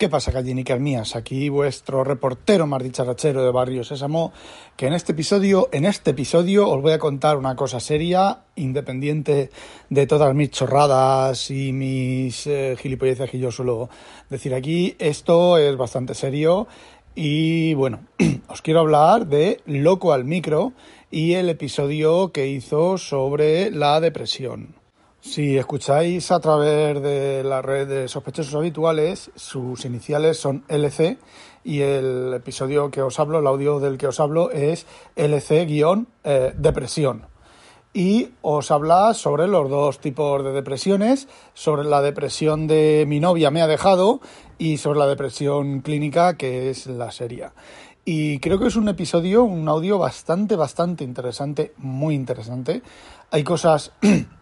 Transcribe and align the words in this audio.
¿Qué 0.00 0.08
pasa, 0.08 0.32
gallinicas 0.32 0.80
mías? 0.80 1.14
Aquí 1.14 1.50
vuestro 1.50 2.04
reportero 2.04 2.66
más 2.66 2.82
dicharachero 2.82 3.44
de 3.44 3.52
Barrio 3.52 3.84
Sésamo, 3.84 4.32
que 4.74 4.86
en 4.86 4.94
este 4.94 5.12
episodio, 5.12 5.68
en 5.72 5.84
este 5.84 6.12
episodio 6.12 6.70
os 6.70 6.80
voy 6.80 6.92
a 6.92 6.98
contar 6.98 7.36
una 7.36 7.54
cosa 7.54 7.80
seria, 7.80 8.44
independiente 8.56 9.50
de 9.90 10.06
todas 10.06 10.34
mis 10.34 10.52
chorradas 10.52 11.50
y 11.50 11.74
mis 11.74 12.46
eh, 12.46 12.76
gilipolleces 12.80 13.28
que 13.28 13.38
yo 13.38 13.50
suelo 13.50 13.90
decir 14.30 14.54
aquí. 14.54 14.96
Esto 14.98 15.58
es 15.58 15.76
bastante 15.76 16.14
serio 16.14 16.66
y 17.14 17.74
bueno, 17.74 18.00
os 18.48 18.62
quiero 18.62 18.80
hablar 18.80 19.26
de 19.26 19.60
Loco 19.66 20.14
al 20.14 20.24
Micro 20.24 20.72
y 21.10 21.34
el 21.34 21.50
episodio 21.50 22.32
que 22.32 22.46
hizo 22.46 22.96
sobre 22.96 23.70
la 23.70 24.00
depresión. 24.00 24.79
Si 25.22 25.58
escucháis 25.58 26.32
a 26.32 26.40
través 26.40 27.02
de 27.02 27.44
la 27.44 27.60
red 27.60 27.86
de 27.86 28.08
sospechosos 28.08 28.54
habituales, 28.54 29.30
sus 29.34 29.84
iniciales 29.84 30.38
son 30.38 30.64
LC 30.66 31.18
y 31.62 31.82
el 31.82 32.32
episodio 32.32 32.90
que 32.90 33.02
os 33.02 33.20
hablo, 33.20 33.40
el 33.40 33.46
audio 33.46 33.80
del 33.80 33.98
que 33.98 34.06
os 34.06 34.18
hablo 34.18 34.50
es 34.50 34.86
LC-depresión. 35.16 37.26
Y 37.92 38.30
os 38.40 38.70
habla 38.70 39.12
sobre 39.12 39.46
los 39.46 39.68
dos 39.68 39.98
tipos 39.98 40.42
de 40.42 40.52
depresiones, 40.52 41.28
sobre 41.52 41.84
la 41.84 42.00
depresión 42.00 42.66
de 42.66 43.04
mi 43.06 43.20
novia 43.20 43.50
me 43.50 43.60
ha 43.60 43.66
dejado 43.66 44.22
y 44.56 44.78
sobre 44.78 45.00
la 45.00 45.06
depresión 45.06 45.80
clínica 45.80 46.38
que 46.38 46.70
es 46.70 46.86
la 46.86 47.12
seria. 47.12 47.52
Y 48.06 48.38
creo 48.38 48.58
que 48.58 48.68
es 48.68 48.76
un 48.76 48.88
episodio, 48.88 49.44
un 49.44 49.68
audio 49.68 49.98
bastante, 49.98 50.56
bastante 50.56 51.04
interesante, 51.04 51.74
muy 51.76 52.14
interesante. 52.14 52.80
Hay 53.30 53.44
cosas 53.44 53.92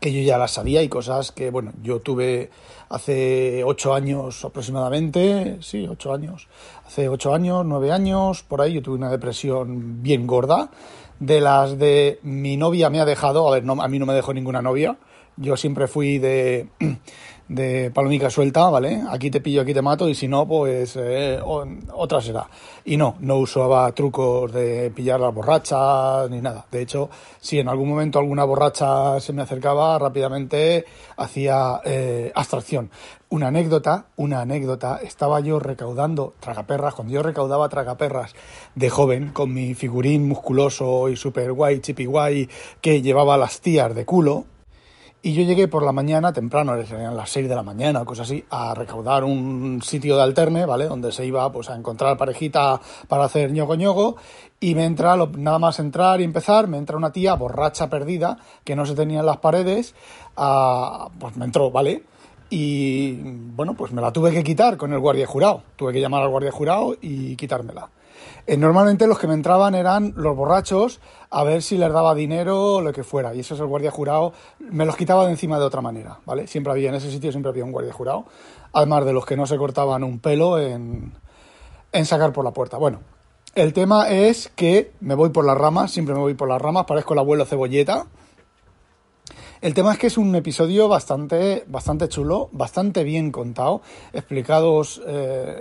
que 0.00 0.12
yo 0.12 0.20
ya 0.20 0.38
las 0.38 0.52
sabía 0.52 0.82
y 0.82 0.88
cosas 0.88 1.32
que, 1.32 1.50
bueno, 1.50 1.72
yo 1.82 2.00
tuve 2.00 2.50
hace 2.88 3.64
ocho 3.64 3.94
años 3.94 4.44
aproximadamente, 4.44 5.58
sí, 5.60 5.86
ocho 5.88 6.12
años, 6.12 6.48
hace 6.86 7.08
ocho 7.08 7.34
años, 7.34 7.64
nueve 7.64 7.92
años, 7.92 8.42
por 8.42 8.60
ahí 8.60 8.74
yo 8.74 8.82
tuve 8.82 8.96
una 8.96 9.10
depresión 9.10 10.02
bien 10.02 10.26
gorda, 10.26 10.70
de 11.18 11.40
las 11.40 11.78
de 11.78 12.20
mi 12.22 12.56
novia 12.56 12.90
me 12.90 13.00
ha 13.00 13.04
dejado, 13.04 13.48
a 13.48 13.52
ver, 13.52 13.64
no, 13.64 13.80
a 13.82 13.88
mí 13.88 13.98
no 13.98 14.06
me 14.06 14.14
dejó 14.14 14.34
ninguna 14.34 14.62
novia, 14.62 14.96
yo 15.36 15.56
siempre 15.56 15.86
fui 15.86 16.18
de 16.18 16.68
de 17.48 17.90
palomica 17.92 18.28
suelta, 18.28 18.68
¿vale? 18.70 19.02
Aquí 19.08 19.30
te 19.30 19.40
pillo, 19.40 19.62
aquí 19.62 19.72
te 19.72 19.82
mato 19.82 20.08
y 20.08 20.14
si 20.14 20.26
no, 20.26 20.46
pues 20.46 20.96
eh, 20.96 21.40
otra 21.92 22.20
será. 22.20 22.48
Y 22.84 22.96
no, 22.96 23.16
no 23.20 23.36
usaba 23.36 23.90
trucos 23.92 24.52
de 24.52 24.90
pillar 24.90 25.20
las 25.20 25.32
borrachas 25.32 26.28
ni 26.30 26.40
nada. 26.40 26.66
De 26.70 26.82
hecho, 26.82 27.08
si 27.40 27.58
en 27.58 27.68
algún 27.68 27.88
momento 27.88 28.18
alguna 28.18 28.44
borracha 28.44 29.20
se 29.20 29.32
me 29.32 29.42
acercaba, 29.42 29.98
rápidamente 29.98 30.84
hacía 31.16 31.80
eh, 31.84 32.32
abstracción. 32.34 32.90
Una 33.28 33.48
anécdota, 33.48 34.06
una 34.16 34.40
anécdota, 34.40 35.00
estaba 35.02 35.40
yo 35.40 35.58
recaudando 35.58 36.34
tragaperras, 36.40 36.94
cuando 36.94 37.14
yo 37.14 37.22
recaudaba 37.22 37.68
tragaperras 37.68 38.34
de 38.74 38.90
joven, 38.90 39.30
con 39.32 39.52
mi 39.52 39.74
figurín 39.74 40.28
musculoso 40.28 41.08
y 41.08 41.16
super 41.16 41.52
guay, 41.52 41.80
chipi 41.80 42.04
guay, 42.04 42.48
que 42.80 43.02
llevaba 43.02 43.36
las 43.36 43.60
tías 43.60 43.94
de 43.94 44.04
culo, 44.04 44.44
y 45.26 45.32
yo 45.32 45.42
llegué 45.42 45.66
por 45.66 45.82
la 45.82 45.90
mañana, 45.90 46.32
temprano, 46.32 46.76
eran 46.76 47.16
las 47.16 47.30
6 47.30 47.48
de 47.48 47.56
la 47.56 47.64
mañana 47.64 48.04
cosas 48.04 48.28
así, 48.28 48.44
a 48.48 48.76
recaudar 48.76 49.24
un 49.24 49.82
sitio 49.82 50.14
de 50.14 50.22
alterne, 50.22 50.66
¿vale? 50.66 50.84
Donde 50.86 51.10
se 51.10 51.26
iba 51.26 51.50
pues 51.50 51.68
a 51.68 51.74
encontrar 51.74 52.16
parejita 52.16 52.80
para 53.08 53.24
hacer 53.24 53.50
ñogo 53.50 53.74
ñogo. 53.74 54.14
Y 54.60 54.76
me 54.76 54.84
entra, 54.84 55.16
nada 55.16 55.58
más 55.58 55.80
entrar 55.80 56.20
y 56.20 56.24
empezar, 56.24 56.68
me 56.68 56.78
entra 56.78 56.96
una 56.96 57.10
tía 57.10 57.34
borracha 57.34 57.90
perdida 57.90 58.38
que 58.62 58.76
no 58.76 58.86
se 58.86 58.94
tenía 58.94 59.18
en 59.18 59.26
las 59.26 59.38
paredes. 59.38 59.96
pues 60.36 61.36
me 61.36 61.46
entró, 61.46 61.72
¿vale? 61.72 62.04
Y 62.48 63.14
bueno, 63.22 63.74
pues 63.74 63.92
me 63.92 64.00
la 64.00 64.12
tuve 64.12 64.32
que 64.32 64.44
quitar 64.44 64.76
con 64.76 64.92
el 64.92 65.00
guardia 65.00 65.26
jurado. 65.26 65.62
Tuve 65.76 65.92
que 65.92 66.00
llamar 66.00 66.22
al 66.22 66.28
guardia 66.28 66.52
jurado 66.52 66.96
y 67.00 67.36
quitármela. 67.36 67.90
Eh, 68.46 68.56
normalmente 68.56 69.06
los 69.06 69.18
que 69.18 69.26
me 69.26 69.34
entraban 69.34 69.74
eran 69.74 70.12
los 70.16 70.36
borrachos 70.36 71.00
a 71.30 71.42
ver 71.42 71.62
si 71.62 71.76
les 71.76 71.92
daba 71.92 72.14
dinero 72.14 72.74
o 72.76 72.80
lo 72.80 72.92
que 72.92 73.02
fuera. 73.02 73.34
Y 73.34 73.40
eso 73.40 73.54
es 73.54 73.60
el 73.60 73.66
guardia 73.66 73.90
jurado. 73.90 74.32
Me 74.60 74.86
los 74.86 74.96
quitaba 74.96 75.24
de 75.24 75.32
encima 75.32 75.58
de 75.58 75.64
otra 75.64 75.80
manera, 75.80 76.20
¿vale? 76.24 76.46
Siempre 76.46 76.72
había, 76.72 76.90
en 76.90 76.94
ese 76.94 77.10
sitio 77.10 77.32
siempre 77.32 77.50
había 77.50 77.64
un 77.64 77.72
guardia 77.72 77.92
jurado. 77.92 78.26
Además 78.72 79.04
de 79.04 79.12
los 79.12 79.26
que 79.26 79.36
no 79.36 79.46
se 79.46 79.56
cortaban 79.56 80.04
un 80.04 80.20
pelo 80.20 80.58
en, 80.60 81.12
en 81.92 82.06
sacar 82.06 82.32
por 82.32 82.44
la 82.44 82.52
puerta. 82.52 82.76
Bueno, 82.76 83.00
el 83.56 83.72
tema 83.72 84.10
es 84.10 84.52
que 84.54 84.92
me 85.00 85.14
voy 85.14 85.30
por 85.30 85.44
las 85.44 85.56
ramas, 85.56 85.90
siempre 85.90 86.14
me 86.14 86.20
voy 86.20 86.34
por 86.34 86.48
las 86.48 86.60
ramas, 86.60 86.84
parezco 86.84 87.14
el 87.14 87.20
abuelo 87.20 87.44
cebolleta. 87.46 88.06
El 89.66 89.74
tema 89.74 89.94
es 89.94 89.98
que 89.98 90.06
es 90.06 90.16
un 90.16 90.32
episodio 90.36 90.86
bastante, 90.86 91.64
bastante 91.66 92.08
chulo, 92.08 92.48
bastante 92.52 93.02
bien 93.02 93.32
contado, 93.32 93.82
explicados 94.12 95.02
eh, 95.08 95.60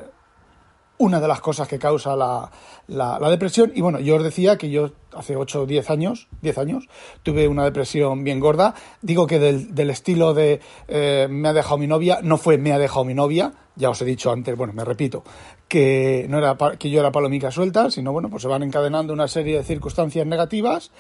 una 0.98 1.20
de 1.20 1.28
las 1.28 1.42
cosas 1.42 1.68
que 1.68 1.80
causa 1.80 2.16
la, 2.16 2.50
la, 2.88 3.30
depresión. 3.30 3.72
Y 3.76 3.82
bueno, 3.82 4.00
yo 4.00 4.16
os 4.16 4.24
decía 4.24 4.58
que 4.58 4.70
yo 4.70 4.92
hace 5.14 5.36
8 5.36 5.64
o 5.64 5.66
10 5.66 5.90
años, 5.90 6.28
10 6.42 6.58
años, 6.58 6.88
tuve 7.24 7.48
una 7.48 7.64
depresión 7.64 8.24
bien 8.24 8.40
gorda. 8.40 8.76
Digo 9.02 9.28
que 9.28 9.40
del, 9.40 9.76
del 9.76 9.90
estilo 9.90 10.34
de 10.34 10.62
eh, 10.88 11.28
me 11.30 11.50
ha 11.50 11.54
dejado 11.54 11.78
mi 11.78 11.88
novia, 11.88 12.20
no 12.24 12.38
fue 12.38 12.58
me 12.58 12.72
ha 12.72 12.80
dejado 12.80 13.06
mi 13.06 13.14
novia, 13.14 13.54
ya 13.76 13.90
os 13.90 14.02
he 14.02 14.06
dicho 14.06 14.32
antes, 14.32 14.56
bueno, 14.56 14.74
me 14.74 14.86
repito, 14.86 15.24
que 15.68 16.26
no 16.30 16.38
era 16.38 16.56
que 16.78 16.90
yo 16.90 17.02
era 17.02 17.12
palomica 17.12 17.52
suelta, 17.52 17.92
sino 17.92 18.14
bueno, 18.14 18.30
pues 18.30 18.44
se 18.44 18.48
van 18.48 18.64
encadenando 18.64 19.14
una 19.14 19.28
serie 19.28 19.58
de 19.58 19.64
circunstancias 19.64 20.26
negativas 20.26 20.92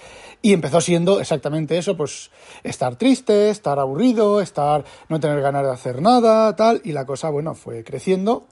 y 0.41 0.53
empezó 0.53 0.81
siendo 0.81 1.19
exactamente 1.21 1.77
eso, 1.77 1.95
pues 1.95 2.31
estar 2.63 2.97
triste, 2.97 3.49
estar 3.49 3.79
aburrido, 3.79 4.41
estar 4.41 4.83
no 5.07 5.19
tener 5.19 5.41
ganas 5.41 5.63
de 5.63 5.71
hacer 5.71 6.01
nada, 6.01 6.53
tal, 6.55 6.81
y 6.83 6.91
la 6.91 7.05
cosa, 7.05 7.29
bueno, 7.29 7.55
fue 7.55 7.83
creciendo 7.83 8.47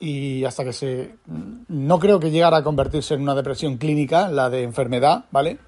y 0.00 0.44
hasta 0.44 0.64
que 0.64 0.72
se... 0.72 1.16
No 1.68 1.98
creo 1.98 2.20
que 2.20 2.30
llegara 2.30 2.58
a 2.58 2.62
convertirse 2.62 3.14
en 3.14 3.22
una 3.22 3.34
depresión 3.34 3.76
clínica, 3.76 4.28
la 4.28 4.48
de 4.50 4.62
enfermedad, 4.62 5.24
¿vale? 5.30 5.58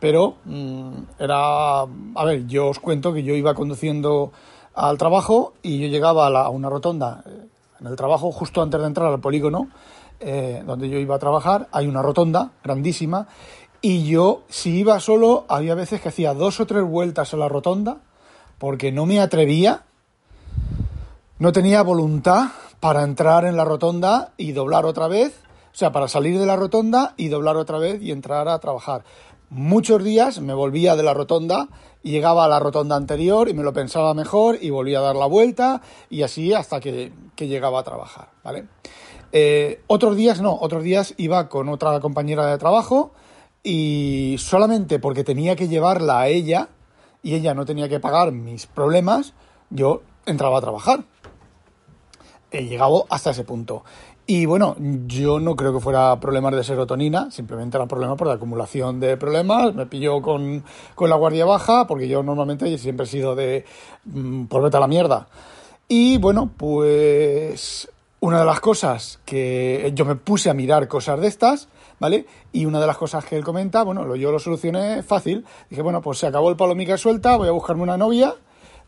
Pero 0.00 0.36
mm, 0.44 0.90
era... 1.18 1.80
A 1.80 2.24
ver, 2.24 2.46
yo 2.46 2.68
os 2.68 2.78
cuento 2.78 3.12
que 3.12 3.22
yo 3.22 3.34
iba 3.34 3.54
conduciendo 3.54 4.32
al 4.74 4.98
trabajo 4.98 5.54
y 5.62 5.78
yo 5.78 5.88
llegaba 5.88 6.26
a, 6.26 6.48
una 6.50 6.68
rotonda 6.68 7.24
eh, 7.26 7.46
en 7.80 7.86
el 7.86 7.96
trabajo 7.96 8.30
justo 8.30 8.62
antes 8.62 8.80
de 8.80 8.86
entrar 8.86 9.10
al 9.10 9.20
polígono 9.20 9.68
eh, 10.20 10.62
donde 10.66 10.88
yo 10.88 10.98
iba 10.98 11.16
a 11.16 11.18
trabajar. 11.18 11.68
Hay 11.72 11.86
una 11.86 12.02
rotonda 12.02 12.52
grandísima 12.62 13.26
y 13.80 14.04
yo, 14.06 14.42
si 14.48 14.78
iba 14.78 14.98
solo, 15.00 15.44
había 15.48 15.74
veces 15.74 16.00
que 16.00 16.08
hacía 16.08 16.34
dos 16.34 16.60
o 16.60 16.66
tres 16.66 16.84
vueltas 16.84 17.34
a 17.34 17.36
la 17.36 17.48
rotonda 17.48 17.98
porque 18.58 18.92
no 18.92 19.06
me 19.06 19.20
atrevía, 19.20 19.82
no 21.38 21.52
tenía 21.52 21.82
voluntad 21.82 22.48
para 22.80 23.02
entrar 23.02 23.44
en 23.44 23.56
la 23.56 23.64
rotonda 23.64 24.32
y 24.36 24.52
doblar 24.52 24.84
otra 24.84 25.08
vez, 25.08 25.40
o 25.72 25.76
sea, 25.76 25.92
para 25.92 26.08
salir 26.08 26.38
de 26.38 26.46
la 26.46 26.56
rotonda 26.56 27.14
y 27.16 27.28
doblar 27.28 27.56
otra 27.56 27.78
vez 27.78 28.00
y 28.02 28.10
entrar 28.10 28.48
a 28.48 28.58
trabajar. 28.58 29.04
Muchos 29.48 30.02
días 30.02 30.40
me 30.40 30.54
volvía 30.54 30.96
de 30.96 31.04
la 31.04 31.14
rotonda 31.14 31.68
y 32.02 32.10
llegaba 32.10 32.44
a 32.44 32.48
la 32.48 32.58
rotonda 32.58 32.96
anterior 32.96 33.48
y 33.48 33.54
me 33.54 33.62
lo 33.62 33.72
pensaba 33.72 34.12
mejor 34.12 34.58
y 34.60 34.70
volvía 34.70 34.98
a 34.98 35.02
dar 35.02 35.16
la 35.16 35.26
vuelta 35.26 35.82
y 36.10 36.22
así 36.22 36.52
hasta 36.52 36.80
que, 36.80 37.12
llegaba 37.38 37.80
a 37.80 37.84
trabajar, 37.84 38.28
¿vale? 38.42 38.66
Eh, 39.32 39.82
otros 39.86 40.16
días 40.16 40.40
no, 40.40 40.56
otros 40.60 40.82
días 40.82 41.14
iba 41.16 41.48
con 41.48 41.68
otra 41.68 42.00
compañera 42.00 42.46
de 42.46 42.58
trabajo 42.58 43.12
y 43.62 44.36
solamente 44.38 44.98
porque 44.98 45.24
tenía 45.24 45.56
que 45.56 45.68
llevarla 45.68 46.20
a 46.20 46.28
ella 46.28 46.68
y 47.22 47.34
ella 47.34 47.54
no 47.54 47.66
tenía 47.66 47.88
que 47.88 48.00
pagar 48.00 48.32
mis 48.32 48.66
problemas, 48.66 49.34
yo 49.70 50.02
entraba 50.26 50.58
a 50.58 50.60
trabajar 50.60 51.04
he 52.50 52.64
llegado 52.64 53.06
hasta 53.10 53.30
ese 53.30 53.44
punto. 53.44 53.84
Y 54.28 54.44
bueno, 54.46 54.74
yo 55.06 55.38
no 55.38 55.54
creo 55.54 55.72
que 55.72 55.78
fuera 55.78 56.18
problemas 56.18 56.54
de 56.56 56.64
serotonina, 56.64 57.30
simplemente 57.30 57.76
era 57.76 57.86
problema 57.86 58.16
por 58.16 58.26
la 58.26 58.34
acumulación 58.34 58.98
de 58.98 59.16
problemas. 59.16 59.72
Me 59.74 59.86
pilló 59.86 60.20
con, 60.20 60.64
con 60.96 61.10
la 61.10 61.16
guardia 61.16 61.44
baja, 61.44 61.86
porque 61.86 62.08
yo 62.08 62.24
normalmente 62.24 62.76
siempre 62.76 63.04
he 63.04 63.08
sido 63.08 63.36
de 63.36 63.64
mm, 64.04 64.46
por 64.46 64.62
vete 64.62 64.76
a 64.78 64.80
la 64.80 64.88
mierda. 64.88 65.28
Y 65.86 66.18
bueno, 66.18 66.50
pues 66.56 67.88
una 68.18 68.40
de 68.40 68.44
las 68.44 68.58
cosas 68.58 69.20
que 69.24 69.92
yo 69.94 70.04
me 70.04 70.16
puse 70.16 70.50
a 70.50 70.54
mirar 70.54 70.88
cosas 70.88 71.20
de 71.20 71.28
estas, 71.28 71.68
¿vale? 72.00 72.26
Y 72.52 72.66
una 72.66 72.80
de 72.80 72.88
las 72.88 72.96
cosas 72.96 73.24
que 73.24 73.36
él 73.36 73.44
comenta, 73.44 73.84
bueno, 73.84 74.16
yo 74.16 74.32
lo 74.32 74.40
solucioné 74.40 75.04
fácil. 75.04 75.44
Dije, 75.70 75.82
bueno, 75.82 76.02
pues 76.02 76.18
se 76.18 76.26
acabó 76.26 76.50
el 76.50 76.56
palomica 76.56 76.96
suelta, 76.96 77.36
voy 77.36 77.46
a 77.46 77.52
buscarme 77.52 77.84
una 77.84 77.96
novia. 77.96 78.34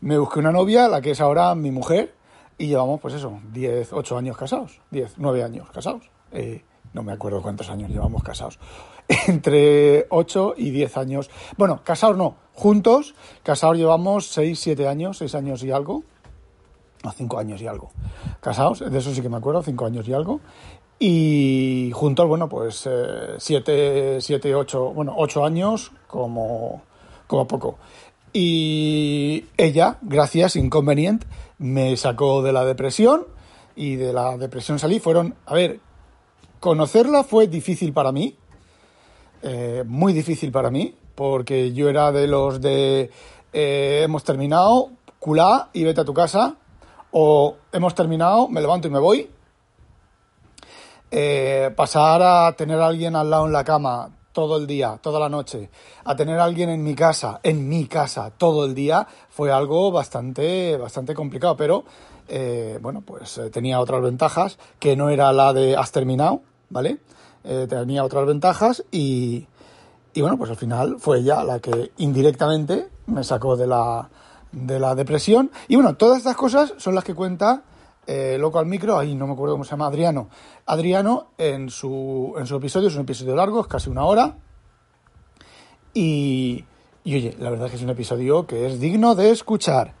Me 0.01 0.17
busqué 0.17 0.39
una 0.39 0.51
novia, 0.51 0.89
la 0.89 0.99
que 0.99 1.11
es 1.11 1.21
ahora 1.21 1.55
mi 1.55 1.71
mujer, 1.71 2.13
y 2.59 2.67
llevamos, 2.67 2.99
pues 2.99 3.15
eso, 3.15 3.39
10, 3.53 3.93
8 3.93 4.17
años 4.17 4.37
casados, 4.37 4.81
10, 4.91 5.13
9 5.17 5.43
años 5.43 5.69
casados. 5.71 6.11
Eh, 6.33 6.61
no 6.93 7.03
me 7.03 7.13
acuerdo 7.13 7.41
cuántos 7.41 7.69
años 7.69 7.89
llevamos 7.89 8.21
casados. 8.21 8.59
Entre 9.27 10.05
8 10.09 10.55
y 10.57 10.69
10 10.71 10.97
años. 10.97 11.29
Bueno, 11.57 11.81
casados 11.85 12.17
no, 12.17 12.35
juntos, 12.53 13.15
casados 13.43 13.77
llevamos 13.77 14.27
6, 14.27 14.59
7 14.59 14.87
años, 14.89 15.17
6 15.19 15.35
años 15.35 15.63
y 15.63 15.71
algo. 15.71 16.03
No, 17.01 17.11
5 17.11 17.39
años 17.39 17.61
y 17.61 17.67
algo. 17.67 17.91
Casados, 18.41 18.79
de 18.79 18.97
eso 18.97 19.13
sí 19.13 19.21
que 19.21 19.29
me 19.29 19.37
acuerdo, 19.37 19.63
5 19.63 19.85
años 19.85 20.07
y 20.09 20.13
algo. 20.13 20.41
Y 20.99 21.91
juntos, 21.95 22.27
bueno, 22.27 22.49
pues 22.49 22.89
7, 23.37 24.17
7, 24.19 24.55
8, 24.55 24.93
bueno, 24.93 25.13
8 25.15 25.45
años 25.45 25.93
como, 26.07 26.81
como 27.25 27.47
poco. 27.47 27.77
Y 28.31 29.45
ella, 29.57 29.97
gracias, 30.01 30.55
inconveniente, 30.55 31.25
me 31.57 31.97
sacó 31.97 32.41
de 32.43 32.53
la 32.53 32.63
depresión 32.63 33.25
y 33.75 33.95
de 33.95 34.13
la 34.13 34.37
depresión 34.37 34.77
salí 34.77 34.99
fueron, 34.99 35.35
a 35.45 35.53
ver, 35.53 35.79
conocerla 36.59 37.23
fue 37.23 37.47
difícil 37.47 37.93
para 37.93 38.11
mí, 38.11 38.35
eh, 39.41 39.83
muy 39.87 40.13
difícil 40.13 40.51
para 40.51 40.69
mí, 40.69 40.95
porque 41.15 41.73
yo 41.73 41.89
era 41.89 42.11
de 42.11 42.27
los 42.27 42.61
de 42.61 43.09
eh, 43.51 44.01
hemos 44.03 44.23
terminado, 44.23 44.91
culá 45.17 45.69
y 45.73 45.83
vete 45.83 46.01
a 46.01 46.05
tu 46.05 46.13
casa, 46.13 46.55
o 47.11 47.57
hemos 47.71 47.95
terminado, 47.95 48.47
me 48.47 48.61
levanto 48.61 48.87
y 48.87 48.91
me 48.91 48.99
voy. 48.99 49.29
Eh, 51.11 51.71
pasar 51.75 52.21
a 52.21 52.53
tener 52.53 52.79
a 52.79 52.85
alguien 52.85 53.15
al 53.15 53.31
lado 53.31 53.47
en 53.47 53.53
la 53.53 53.63
cama 53.63 54.11
todo 54.31 54.57
el 54.57 54.67
día, 54.67 54.99
toda 55.01 55.19
la 55.19 55.29
noche, 55.29 55.69
a 56.03 56.15
tener 56.15 56.39
a 56.39 56.43
alguien 56.43 56.69
en 56.69 56.83
mi 56.83 56.95
casa, 56.95 57.39
en 57.43 57.67
mi 57.67 57.85
casa, 57.85 58.31
todo 58.31 58.65
el 58.65 58.75
día, 58.75 59.07
fue 59.29 59.51
algo 59.51 59.91
bastante, 59.91 60.77
bastante 60.77 61.13
complicado, 61.13 61.57
pero 61.57 61.83
eh, 62.27 62.77
bueno, 62.81 63.01
pues 63.01 63.39
tenía 63.51 63.79
otras 63.79 64.01
ventajas, 64.01 64.57
que 64.79 64.95
no 64.95 65.09
era 65.09 65.33
la 65.33 65.53
de 65.53 65.75
has 65.75 65.91
terminado, 65.91 66.41
¿vale? 66.69 66.99
tenía 67.69 68.03
otras 68.03 68.27
ventajas 68.27 68.83
y, 68.91 69.47
y 70.13 70.21
bueno, 70.21 70.37
pues 70.37 70.49
al 70.49 70.57
final 70.57 70.97
fue 70.99 71.19
ella 71.19 71.43
la 71.43 71.59
que 71.59 71.91
indirectamente 71.97 72.89
me 73.07 73.23
sacó 73.23 73.55
de 73.55 73.67
la, 73.67 74.09
de 74.51 74.79
la 74.79 74.95
depresión. 74.95 75.51
Y 75.67 75.75
bueno, 75.75 75.95
todas 75.95 76.17
estas 76.19 76.35
cosas 76.35 76.73
son 76.77 76.95
las 76.95 77.03
que 77.03 77.13
cuenta 77.13 77.63
eh, 78.07 78.37
Loco 78.39 78.59
al 78.59 78.65
Micro, 78.65 78.97
ahí 78.97 79.15
no 79.15 79.27
me 79.27 79.33
acuerdo 79.33 79.55
cómo 79.55 79.63
se 79.63 79.71
llama, 79.71 79.87
Adriano. 79.87 80.29
Adriano 80.65 81.27
en 81.37 81.69
su, 81.69 82.33
en 82.37 82.45
su 82.45 82.55
episodio, 82.55 82.87
es 82.87 82.95
un 82.95 83.01
episodio 83.01 83.35
largo, 83.35 83.61
es 83.61 83.67
casi 83.67 83.89
una 83.89 84.05
hora. 84.05 84.37
Y, 85.93 86.65
y 87.03 87.15
oye, 87.15 87.35
la 87.39 87.49
verdad 87.49 87.67
es 87.67 87.71
que 87.71 87.77
es 87.77 87.83
un 87.83 87.89
episodio 87.89 88.45
que 88.47 88.65
es 88.65 88.79
digno 88.79 89.15
de 89.15 89.31
escuchar. 89.31 89.93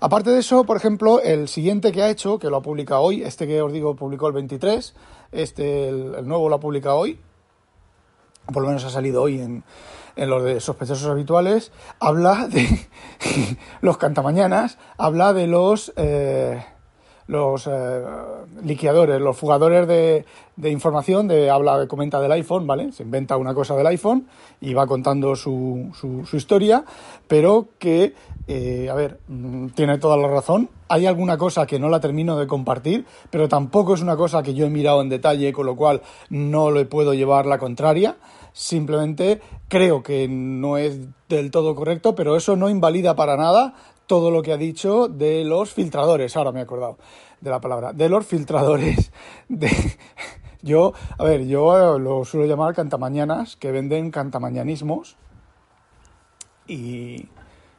Aparte 0.00 0.30
de 0.30 0.40
eso, 0.40 0.64
por 0.64 0.76
ejemplo, 0.76 1.20
el 1.22 1.48
siguiente 1.48 1.90
que 1.90 2.02
ha 2.02 2.10
hecho, 2.10 2.38
que 2.38 2.50
lo 2.50 2.56
ha 2.56 2.62
publicado 2.62 3.00
hoy, 3.00 3.22
este 3.22 3.46
que 3.46 3.62
os 3.62 3.72
digo 3.72 3.96
publicó 3.96 4.26
el 4.28 4.34
23, 4.34 4.94
este, 5.32 5.88
el, 5.88 6.28
nuevo 6.28 6.48
lo 6.48 6.56
ha 6.56 6.60
publicado 6.60 6.98
hoy, 6.98 7.18
por 8.52 8.62
lo 8.62 8.68
menos 8.68 8.84
ha 8.84 8.90
salido 8.90 9.22
hoy 9.22 9.40
en, 9.40 9.64
en 10.16 10.30
los 10.30 10.44
de 10.44 10.60
sospechosos 10.60 11.08
habituales, 11.08 11.72
habla 11.98 12.46
de 12.46 12.66
los 13.80 13.96
cantamañanas, 13.96 14.78
habla 14.98 15.32
de 15.32 15.46
los 15.46 15.92
eh, 15.96 16.62
los 17.26 17.66
eh, 17.66 18.02
los 19.18 19.36
fugadores 19.36 19.86
de, 19.88 20.24
de, 20.56 20.70
información, 20.70 21.26
de 21.26 21.50
habla, 21.50 21.86
comenta 21.88 22.20
del 22.20 22.32
iPhone, 22.32 22.66
¿vale? 22.66 22.92
Se 22.92 23.02
inventa 23.02 23.36
una 23.36 23.54
cosa 23.54 23.74
del 23.76 23.86
iPhone 23.88 24.26
y 24.60 24.74
va 24.74 24.86
contando 24.86 25.34
su, 25.34 25.90
su, 25.98 26.24
su 26.24 26.36
historia, 26.36 26.84
pero 27.26 27.68
que, 27.78 28.14
eh, 28.46 28.88
a 28.90 28.94
ver, 28.94 29.18
mm, 29.28 29.68
tiene 29.68 29.98
toda 29.98 30.16
la 30.16 30.28
razón. 30.28 30.70
Hay 30.88 31.06
alguna 31.06 31.36
cosa 31.36 31.66
que 31.66 31.80
no 31.80 31.88
la 31.88 32.00
termino 32.00 32.38
de 32.38 32.46
compartir, 32.46 33.04
pero 33.30 33.48
tampoco 33.48 33.94
es 33.94 34.02
una 34.02 34.16
cosa 34.16 34.42
que 34.42 34.54
yo 34.54 34.66
he 34.66 34.70
mirado 34.70 35.02
en 35.02 35.08
detalle, 35.08 35.52
con 35.52 35.66
lo 35.66 35.74
cual 35.74 36.02
no 36.30 36.70
le 36.70 36.84
puedo 36.84 37.12
llevar 37.12 37.46
la 37.46 37.58
contraria. 37.58 38.16
Simplemente 38.52 39.40
creo 39.68 40.02
que 40.02 40.28
no 40.28 40.78
es 40.78 41.00
del 41.28 41.50
todo 41.50 41.74
correcto, 41.74 42.14
pero 42.14 42.36
eso 42.36 42.56
no 42.56 42.70
invalida 42.70 43.16
para 43.16 43.36
nada 43.36 43.74
todo 44.06 44.30
lo 44.30 44.42
que 44.42 44.52
ha 44.52 44.56
dicho 44.56 45.08
de 45.08 45.44
los 45.44 45.72
filtradores. 45.72 46.36
Ahora 46.36 46.52
me 46.52 46.60
he 46.60 46.62
acordado 46.62 46.98
de 47.40 47.50
la 47.50 47.60
palabra. 47.60 47.92
De 47.92 48.08
los 48.08 48.26
filtradores. 48.26 49.12
De... 49.48 49.70
Yo, 50.62 50.94
a 51.18 51.24
ver, 51.24 51.46
yo 51.46 51.98
lo 51.98 52.24
suelo 52.24 52.46
llamar 52.46 52.74
cantamañanas, 52.74 53.56
que 53.56 53.70
venden 53.70 54.10
cantamañanismos. 54.10 55.16
Y, 56.66 57.28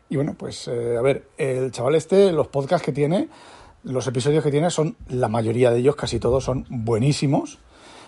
y 0.09 0.15
bueno, 0.15 0.35
pues 0.37 0.67
eh, 0.69 0.95
a 0.97 1.01
ver, 1.01 1.27
el 1.37 1.71
chaval 1.71 1.95
este, 1.95 2.31
los 2.31 2.47
podcasts 2.47 2.85
que 2.85 2.93
tiene, 2.93 3.27
los 3.83 4.07
episodios 4.07 4.43
que 4.43 4.51
tiene 4.51 4.69
son, 4.69 4.95
la 5.09 5.27
mayoría 5.27 5.71
de 5.71 5.79
ellos, 5.79 5.97
casi 5.97 6.19
todos, 6.19 6.45
son 6.45 6.65
buenísimos 6.69 7.59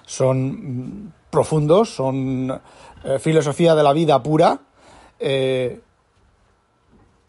son 0.10 1.13
profundos, 1.30 1.94
son 1.94 2.60
eh, 3.04 3.19
filosofía 3.19 3.75
de 3.75 3.83
la 3.83 3.94
vida 3.94 4.24
pura. 4.24 4.60
Eh, 5.19 5.80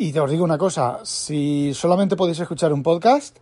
y 0.00 0.12
te 0.12 0.20
os 0.20 0.30
digo 0.30 0.44
una 0.44 0.56
cosa, 0.56 1.00
si 1.02 1.74
solamente 1.74 2.16
podéis 2.16 2.40
escuchar 2.40 2.72
un 2.72 2.82
podcast, 2.82 3.36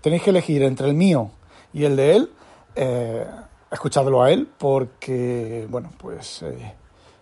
tenéis 0.00 0.22
que 0.22 0.30
elegir 0.30 0.62
entre 0.62 0.86
el 0.86 0.94
mío 0.94 1.32
y 1.72 1.82
el 1.82 1.96
de 1.96 2.14
él, 2.14 2.30
eh, 2.76 3.26
escuchadlo 3.68 4.22
a 4.22 4.30
él, 4.30 4.48
porque, 4.56 5.66
bueno, 5.68 5.90
pues 5.98 6.42
eh, 6.42 6.74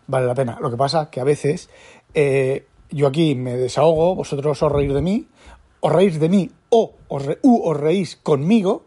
vale 0.06 0.26
la 0.26 0.34
pena. 0.34 0.58
Lo 0.60 0.70
que 0.70 0.76
pasa 0.76 1.08
que 1.08 1.20
a 1.20 1.24
veces 1.24 1.70
eh, 2.12 2.66
yo 2.90 3.06
aquí 3.06 3.34
me 3.34 3.56
desahogo, 3.56 4.14
vosotros 4.14 4.62
os 4.62 4.70
reís 4.70 4.92
de 4.92 5.00
mí, 5.00 5.26
os 5.80 5.90
reís 5.90 6.20
de 6.20 6.28
mí 6.28 6.50
o 6.68 6.92
os, 7.08 7.24
re, 7.24 7.38
os 7.42 7.76
reís 7.78 8.16
conmigo, 8.16 8.84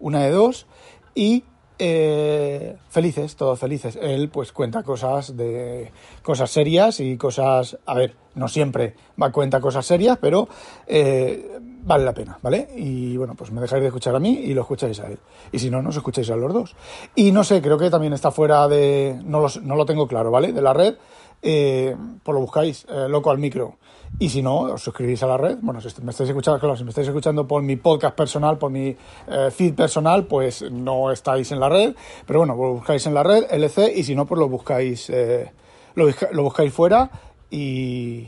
una 0.00 0.20
de 0.20 0.32
dos, 0.32 0.66
y 1.14 1.44
eh, 1.78 2.76
felices, 2.88 3.36
todos 3.36 3.58
felices. 3.58 3.98
Él 4.00 4.28
pues 4.28 4.52
cuenta 4.52 4.82
cosas 4.82 5.36
de 5.36 5.90
cosas 6.22 6.50
serias 6.50 7.00
y 7.00 7.16
cosas, 7.16 7.78
a 7.86 7.94
ver, 7.94 8.14
no 8.34 8.48
siempre 8.48 8.94
va 9.20 9.32
cuenta 9.32 9.60
cosas 9.60 9.84
serias, 9.86 10.18
pero 10.20 10.48
eh, 10.86 11.58
vale 11.60 12.04
la 12.04 12.12
pena, 12.12 12.38
¿vale? 12.42 12.68
Y 12.76 13.16
bueno, 13.16 13.34
pues 13.34 13.50
me 13.50 13.60
dejáis 13.60 13.82
de 13.82 13.88
escuchar 13.88 14.14
a 14.14 14.18
mí 14.18 14.30
y 14.30 14.54
lo 14.54 14.62
escucháis 14.62 15.00
a 15.00 15.08
él. 15.08 15.18
Y 15.52 15.58
si 15.58 15.70
no, 15.70 15.82
no 15.82 15.90
os 15.90 15.96
escucháis 15.96 16.30
a 16.30 16.36
los 16.36 16.52
dos. 16.52 16.76
Y 17.14 17.32
no 17.32 17.44
sé, 17.44 17.62
creo 17.62 17.78
que 17.78 17.90
también 17.90 18.12
está 18.12 18.30
fuera 18.30 18.66
de, 18.68 19.20
no 19.24 19.40
lo, 19.40 19.48
no 19.62 19.76
lo 19.76 19.86
tengo 19.86 20.06
claro, 20.08 20.30
¿vale? 20.30 20.52
De 20.52 20.62
la 20.62 20.72
red, 20.72 20.96
eh, 21.42 21.96
pues 22.22 22.34
lo 22.34 22.40
buscáis, 22.40 22.86
eh, 22.88 23.06
loco 23.08 23.30
al 23.30 23.38
micro. 23.38 23.76
Y 24.18 24.30
si 24.30 24.40
no, 24.40 24.60
os 24.60 24.82
suscribís 24.82 25.22
a 25.22 25.26
la 25.26 25.36
red. 25.36 25.58
Bueno, 25.60 25.78
si 25.80 25.88
me 26.00 26.10
estáis 26.10 26.30
escuchando, 26.30 26.58
claro, 26.58 26.74
si 26.74 26.84
me 26.84 26.90
estáis 26.90 27.06
escuchando 27.06 27.46
por 27.46 27.62
mi 27.62 27.76
podcast 27.76 28.16
personal, 28.16 28.56
por 28.56 28.70
mi 28.70 28.96
eh, 29.26 29.50
feed 29.50 29.74
personal, 29.74 30.24
pues 30.24 30.62
no 30.70 31.12
estáis 31.12 31.52
en 31.52 31.60
la 31.60 31.68
red. 31.68 31.94
Pero 32.26 32.40
bueno, 32.40 32.54
lo 32.54 32.74
buscáis 32.74 33.06
en 33.06 33.12
la 33.12 33.22
red, 33.22 33.44
LC, 33.50 33.92
y 33.94 34.04
si 34.04 34.14
no, 34.14 34.24
pues 34.24 34.38
lo 34.38 34.48
buscáis, 34.48 35.10
eh, 35.10 35.52
lo, 35.94 36.06
lo, 36.32 36.42
buscáis 36.42 36.72
fuera 36.72 37.10
y, 37.50 38.26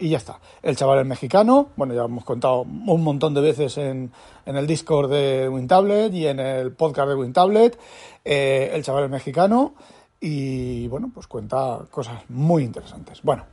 y 0.00 0.08
ya 0.08 0.16
está. 0.16 0.40
El 0.60 0.74
chaval 0.74 0.98
es 0.98 1.06
mexicano, 1.06 1.68
bueno, 1.76 1.94
ya 1.94 2.02
hemos 2.02 2.24
contado 2.24 2.62
un 2.62 3.04
montón 3.04 3.32
de 3.32 3.42
veces 3.42 3.78
en, 3.78 4.10
en 4.44 4.56
el 4.56 4.66
Discord 4.66 5.08
de 5.08 5.48
WinTablet 5.48 6.12
y 6.14 6.26
en 6.26 6.40
el 6.40 6.72
podcast 6.72 7.10
de 7.10 7.14
WinTablet. 7.14 7.78
Eh, 8.24 8.72
el 8.74 8.82
chaval 8.82 9.04
es 9.04 9.10
mexicano 9.10 9.74
y 10.20 10.88
bueno, 10.88 11.12
pues 11.14 11.28
cuenta 11.28 11.78
cosas 11.92 12.24
muy 12.28 12.64
interesantes. 12.64 13.22
Bueno, 13.22 13.44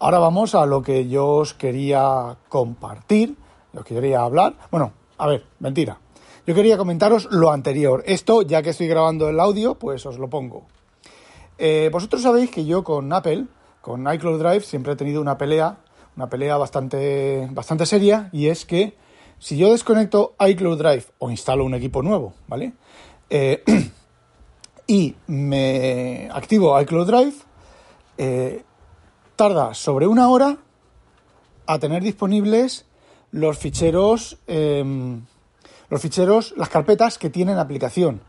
ahora 0.00 0.18
vamos 0.18 0.54
a 0.54 0.66
lo 0.66 0.82
que 0.82 1.08
yo 1.08 1.28
os 1.28 1.54
quería 1.54 2.36
compartir, 2.48 3.36
lo 3.72 3.84
que 3.84 3.94
quería 3.94 4.22
hablar. 4.22 4.54
Bueno, 4.70 4.92
a 5.18 5.26
ver, 5.28 5.44
mentira. 5.60 5.98
Yo 6.46 6.54
quería 6.54 6.76
comentaros 6.76 7.28
lo 7.30 7.52
anterior. 7.52 8.02
Esto, 8.06 8.42
ya 8.42 8.62
que 8.62 8.70
estoy 8.70 8.88
grabando 8.88 9.28
el 9.28 9.38
audio, 9.38 9.76
pues 9.76 10.04
os 10.06 10.18
lo 10.18 10.28
pongo. 10.28 10.64
Eh, 11.58 11.90
vosotros 11.92 12.22
sabéis 12.22 12.50
que 12.50 12.64
yo 12.64 12.82
con 12.82 13.12
Apple, 13.12 13.44
con 13.82 14.12
iCloud 14.12 14.40
Drive, 14.40 14.62
siempre 14.62 14.94
he 14.94 14.96
tenido 14.96 15.20
una 15.20 15.36
pelea, 15.36 15.76
una 16.16 16.28
pelea 16.28 16.56
bastante, 16.56 17.46
bastante 17.52 17.84
seria, 17.84 18.30
y 18.32 18.48
es 18.48 18.64
que 18.64 18.96
si 19.38 19.58
yo 19.58 19.70
desconecto 19.70 20.34
iCloud 20.40 20.78
Drive 20.78 21.04
o 21.18 21.30
instalo 21.30 21.64
un 21.64 21.74
equipo 21.74 22.02
nuevo, 22.02 22.32
¿vale? 22.48 22.72
Eh, 23.28 23.62
y 24.86 25.14
me 25.26 26.28
activo 26.32 26.80
iCloud 26.80 27.06
Drive, 27.06 27.34
eh, 28.16 28.64
tarda 29.40 29.72
sobre 29.72 30.06
una 30.06 30.28
hora 30.28 30.58
a 31.64 31.78
tener 31.78 32.02
disponibles 32.02 32.84
los 33.30 33.56
ficheros, 33.56 34.36
eh, 34.46 34.84
los 35.88 36.02
ficheros, 36.02 36.52
las 36.58 36.68
carpetas 36.68 37.16
que 37.16 37.30
tienen 37.30 37.56
aplicación. 37.56 38.20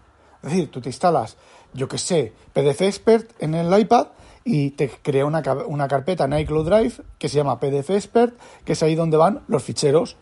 Es 0.41 0.51
decir, 0.51 0.71
tú 0.71 0.79
te 0.79 0.87
instalas, 0.87 1.35
yo 1.73 1.89
que 1.89 1.97
sé, 1.97 2.31
PDF 2.53 2.83
Expert 2.83 3.29
en 3.39 3.55
el 3.55 3.77
iPad 3.77 4.07
y 4.45 4.69
te 4.69 4.89
crea 4.89 5.25
una, 5.25 5.41
una 5.67 5.89
carpeta 5.89 6.23
en 6.23 6.39
iCloud 6.39 6.69
Drive 6.69 6.93
que 7.19 7.27
se 7.27 7.35
llama 7.35 7.59
PDF 7.59 7.89
Expert, 7.89 8.39
que 8.63 8.71
es 8.71 8.81
ahí 8.81 8.95
donde 8.95 9.17
van 9.17 9.41
los 9.49 9.63
ficheros 9.63 10.15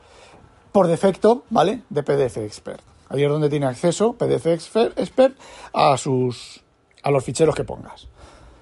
por 0.72 0.88
defecto, 0.88 1.44
¿vale? 1.52 1.84
De 1.92 2.02
PDF 2.02 2.38
Expert. 2.38 2.82
Ahí 3.10 3.24
es 3.24 3.30
donde 3.30 3.50
tiene 3.50 3.68
acceso 3.68 4.14
PDF 4.14 4.48
Expert 4.48 5.38
a 5.72 5.96
sus 5.98 6.64
a 7.04 7.12
los 7.12 7.24
ficheros 7.24 7.54
que 7.54 7.64
pongas. 7.64 8.08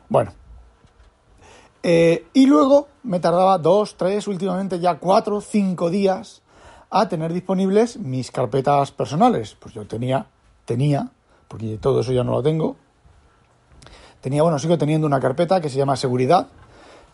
Bueno. 0.10 0.34
Eh, 1.90 2.28
y 2.34 2.48
luego 2.48 2.90
me 3.04 3.22
tardaba 3.22 3.58
dos, 3.60 3.96
tres, 3.96 4.28
últimamente 4.28 4.78
ya 4.82 4.96
cuatro, 4.96 5.40
cinco 5.40 5.90
días 5.90 6.42
a 6.90 7.08
tener 7.08 7.32
disponibles 7.32 7.96
mis 7.96 8.30
carpetas 8.30 8.92
personales. 8.92 9.56
Pues 9.58 9.74
yo 9.74 9.88
tenía, 9.88 10.26
tenía, 10.66 11.12
porque 11.48 11.78
todo 11.78 12.02
eso 12.02 12.12
ya 12.12 12.26
no 12.26 12.34
lo 12.34 12.44
tengo. 12.44 12.76
Tenía, 14.20 14.44
bueno, 14.44 14.60
sigo 14.60 14.78
teniendo 14.78 15.08
una 15.08 15.22
carpeta 15.22 15.62
que 15.62 15.70
se 15.70 15.78
llama 15.78 15.96
seguridad, 15.96 16.48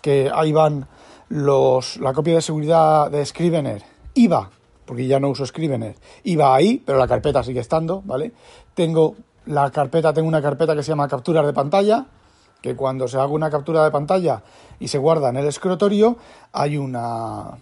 que 0.01 0.31
ahí 0.33 0.51
van 0.51 0.87
los, 1.29 1.97
la 1.97 2.11
copia 2.11 2.33
de 2.33 2.41
seguridad 2.41 3.11
de 3.11 3.23
Scrivener. 3.23 3.83
IVA, 4.15 4.49
porque 4.85 5.05
ya 5.05 5.19
no 5.19 5.29
uso 5.29 5.45
Scrivener, 5.45 5.97
iba 6.23 6.55
ahí, 6.55 6.81
pero 6.83 6.97
la 6.97 7.07
carpeta 7.07 7.43
sigue 7.43 7.59
estando, 7.59 8.01
¿vale? 8.05 8.31
Tengo 8.73 9.17
la 9.45 9.69
carpeta, 9.69 10.13
tengo 10.13 10.27
una 10.27 10.41
carpeta 10.41 10.75
que 10.75 10.81
se 10.81 10.89
llama 10.89 11.07
capturas 11.07 11.45
de 11.45 11.53
pantalla, 11.53 12.07
que 12.63 12.75
cuando 12.77 13.09
se 13.09 13.17
haga 13.17 13.27
una 13.27 13.51
captura 13.51 13.83
de 13.83 13.91
pantalla 13.91 14.41
y 14.79 14.87
se 14.87 14.97
guarda 14.97 15.29
en 15.29 15.35
el 15.35 15.47
escritorio, 15.47 16.17
hay 16.53 16.77
una 16.77 17.57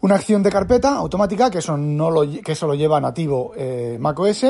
una 0.00 0.14
acción 0.16 0.42
de 0.42 0.50
carpeta 0.50 0.96
automática, 0.96 1.50
que 1.50 1.58
eso, 1.58 1.76
no 1.76 2.10
lo, 2.10 2.22
que 2.22 2.52
eso 2.52 2.66
lo 2.66 2.74
lleva 2.74 3.00
nativo 3.00 3.52
eh, 3.54 3.98
macOS, 4.00 4.44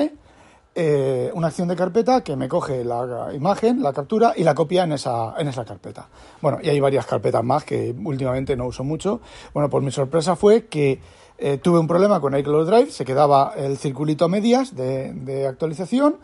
eh, 0.74 1.30
una 1.34 1.48
acción 1.48 1.68
de 1.68 1.76
carpeta 1.76 2.22
que 2.22 2.36
me 2.36 2.48
coge 2.48 2.84
la 2.84 3.30
imagen, 3.34 3.82
la 3.82 3.92
captura 3.92 4.32
y 4.34 4.44
la 4.44 4.54
copia 4.54 4.84
en 4.84 4.92
esa, 4.92 5.34
en 5.36 5.48
esa 5.48 5.64
carpeta. 5.64 6.08
Bueno, 6.40 6.58
y 6.62 6.70
hay 6.70 6.80
varias 6.80 7.04
carpetas 7.04 7.44
más 7.44 7.64
que 7.64 7.94
últimamente 8.04 8.56
no 8.56 8.66
uso 8.66 8.82
mucho. 8.82 9.20
Bueno, 9.52 9.68
pues 9.68 9.84
mi 9.84 9.90
sorpresa 9.90 10.36
fue 10.36 10.66
que 10.66 11.00
eh, 11.36 11.58
tuve 11.58 11.80
un 11.80 11.88
problema 11.88 12.20
con 12.20 12.38
iCloud 12.38 12.66
Drive, 12.66 12.92
se 12.92 13.04
quedaba 13.04 13.52
el 13.56 13.76
circulito 13.76 14.24
a 14.24 14.28
medias 14.28 14.74
de, 14.74 15.46
actualización. 15.46 16.16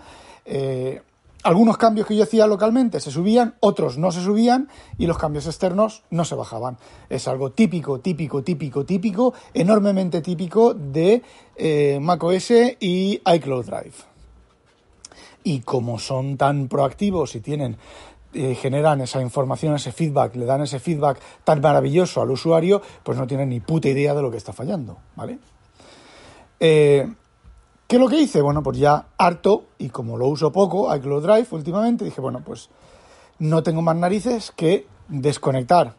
Eh, 0.47 1.03
algunos 1.43 1.77
cambios 1.79 2.07
que 2.07 2.17
yo 2.17 2.25
hacía 2.25 2.47
localmente 2.47 3.01
se 3.01 3.11
subían, 3.11 3.55
otros 3.61 3.99
no 3.99 4.11
se 4.11 4.23
subían 4.23 4.69
y 4.99 5.07
los 5.07 5.19
cambios 5.19 5.47
externos 5.47 6.03
no 6.11 6.25
se 6.25 6.35
bajaban. 6.35 6.79
Es 7.09 7.29
algo 7.29 7.53
típico, 7.53 8.01
típico, 8.01 8.43
típico, 8.43 8.85
típico, 8.85 9.35
enormemente 9.55 10.21
típico 10.21 10.75
de 10.75 11.23
macOS 12.01 12.51
y 12.81 13.21
iCloud 13.25 13.67
Drive 13.67 13.95
y 15.45 15.61
como 15.61 15.99
son 15.99 16.37
tan 16.37 16.69
proactivos 16.69 17.35
y 17.35 17.41
tienen 17.41 17.79
eh, 18.35 18.55
generan 18.55 19.01
esa 19.01 19.23
información, 19.23 19.75
ese 19.75 19.93
feedback, 19.93 20.37
le 20.37 20.45
dan 20.45 20.61
ese 20.61 20.79
feedback 20.79 21.19
tan 21.45 21.63
maravilloso 21.63 22.21
al 22.21 22.31
usuario, 22.31 22.83
pues 23.03 23.17
no 23.17 23.27
tienen 23.27 23.49
ni 23.49 23.61
puta 23.61 23.89
idea 23.89 24.13
de 24.15 24.21
lo 24.21 24.31
que 24.31 24.37
está 24.37 24.53
fallando, 24.53 24.99
¿vale? 25.17 25.39
Eh, 26.61 27.09
¿Qué 27.89 27.97
es 27.97 28.01
lo 28.01 28.09
que 28.09 28.21
hice? 28.21 28.43
Bueno, 28.43 28.63
pues 28.63 28.79
ya 28.79 29.07
harto, 29.17 29.65
y 29.79 29.89
como 29.89 30.19
lo 30.19 30.29
uso 30.29 30.53
poco, 30.53 30.95
iCloud 30.95 31.23
Drive 31.23 31.47
últimamente, 31.53 32.05
dije, 32.05 32.21
bueno, 32.21 32.43
pues 32.45 32.69
no 33.39 33.63
tengo 33.63 33.81
más 33.81 33.97
narices 33.97 34.53
que 34.55 34.87
desconectar 35.09 35.95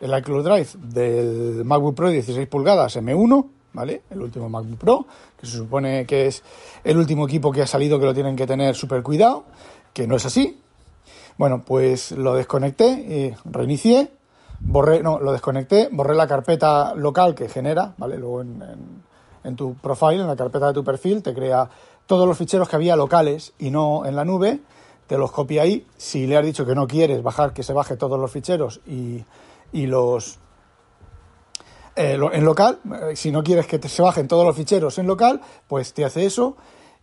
el 0.00 0.18
iCloud 0.18 0.44
Drive 0.44 0.68
del 0.74 1.64
MacBook 1.64 1.94
Pro 1.94 2.10
16 2.10 2.46
pulgadas 2.46 2.98
M1 2.98 3.48
¿vale? 3.72 4.02
El 4.10 4.20
último 4.20 4.50
MacBook 4.50 4.78
Pro, 4.78 5.06
que 5.40 5.46
se 5.46 5.56
supone 5.56 6.06
que 6.06 6.26
es 6.26 6.42
el 6.84 6.96
último 6.98 7.26
equipo 7.26 7.52
que 7.52 7.62
ha 7.62 7.66
salido 7.66 7.98
que 7.98 8.06
lo 8.06 8.14
tienen 8.14 8.36
que 8.36 8.46
tener 8.46 8.74
súper 8.74 9.02
cuidado, 9.02 9.44
que 9.92 10.06
no 10.06 10.16
es 10.16 10.24
así. 10.24 10.60
Bueno, 11.36 11.64
pues 11.64 12.12
lo 12.12 12.34
desconecté, 12.34 12.86
y 12.86 13.34
reinicié, 13.50 14.10
borré, 14.60 15.02
no, 15.02 15.18
lo 15.18 15.32
desconecté, 15.32 15.88
borré 15.90 16.14
la 16.14 16.26
carpeta 16.26 16.94
local 16.94 17.34
que 17.34 17.48
genera, 17.48 17.94
¿vale? 17.98 18.16
Luego 18.18 18.42
en 18.42 18.62
tu 19.56 19.74
profile, 19.74 20.20
en 20.22 20.26
la 20.26 20.36
carpeta 20.36 20.68
de 20.68 20.74
tu 20.74 20.84
perfil, 20.84 21.22
te 21.22 21.34
crea 21.34 21.68
todos 22.06 22.26
los 22.26 22.36
ficheros 22.36 22.68
que 22.68 22.76
había 22.76 22.96
locales 22.96 23.52
y 23.58 23.70
no 23.70 24.04
en 24.06 24.16
la 24.16 24.24
nube, 24.24 24.60
te 25.06 25.18
los 25.18 25.30
copia 25.30 25.62
ahí. 25.62 25.86
Si 25.96 26.26
le 26.26 26.36
has 26.36 26.44
dicho 26.44 26.66
que 26.66 26.74
no 26.74 26.86
quieres 26.86 27.22
bajar, 27.22 27.52
que 27.52 27.62
se 27.62 27.72
baje 27.72 27.96
todos 27.96 28.18
los 28.18 28.30
ficheros 28.30 28.80
y, 28.86 29.24
y 29.72 29.86
los 29.86 30.38
eh, 31.96 32.18
en 32.32 32.44
local. 32.44 32.80
Eh, 33.10 33.16
si 33.16 33.30
no 33.30 33.42
quieres 33.42 33.66
que 33.66 33.78
te, 33.78 33.88
se 33.88 34.02
bajen 34.02 34.26
todos 34.26 34.44
los 34.44 34.56
ficheros 34.56 34.98
en 34.98 35.06
local, 35.06 35.40
pues 35.68 35.94
te 35.94 36.04
hace 36.04 36.26
eso. 36.26 36.56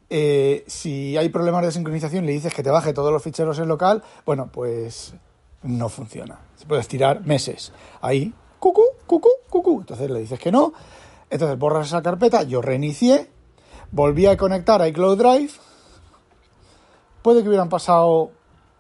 Eh, 0.10 0.66
si 0.68 1.16
hay 1.16 1.30
problemas 1.30 1.64
de 1.64 1.72
sincronización 1.72 2.26
le 2.26 2.34
dices 2.34 2.54
que 2.54 2.64
te 2.64 2.70
baje 2.70 2.92
todos 2.92 3.14
los 3.14 3.24
ficheros 3.24 3.60
en 3.60 3.70
local, 3.70 4.04
bueno, 4.26 4.50
pues 4.52 5.14
no 5.64 5.88
funciona. 5.88 6.40
Se 6.58 6.66
puede 6.66 6.82
estirar 6.82 7.26
meses. 7.26 7.72
Ahí, 8.02 8.34
cucú, 8.60 8.84
cucú, 9.08 9.30
cucú. 9.50 9.80
Entonces 9.80 10.10
le 10.10 10.20
dices 10.20 10.40
que 10.40 10.52
no. 10.52 10.74
Entonces 11.32 11.58
borras 11.58 11.88
esa 11.88 12.04
carpeta. 12.04 12.44
Yo 12.44 12.62
reinicié. 12.62 13.32
Volví 13.92 14.28
a 14.28 14.38
conectar 14.38 14.82
a 14.82 14.88
iCloud 14.88 15.18
Drive. 15.18 15.52
Puede 17.24 17.42
que 17.42 17.48
hubieran 17.50 17.70
pasado 17.70 18.32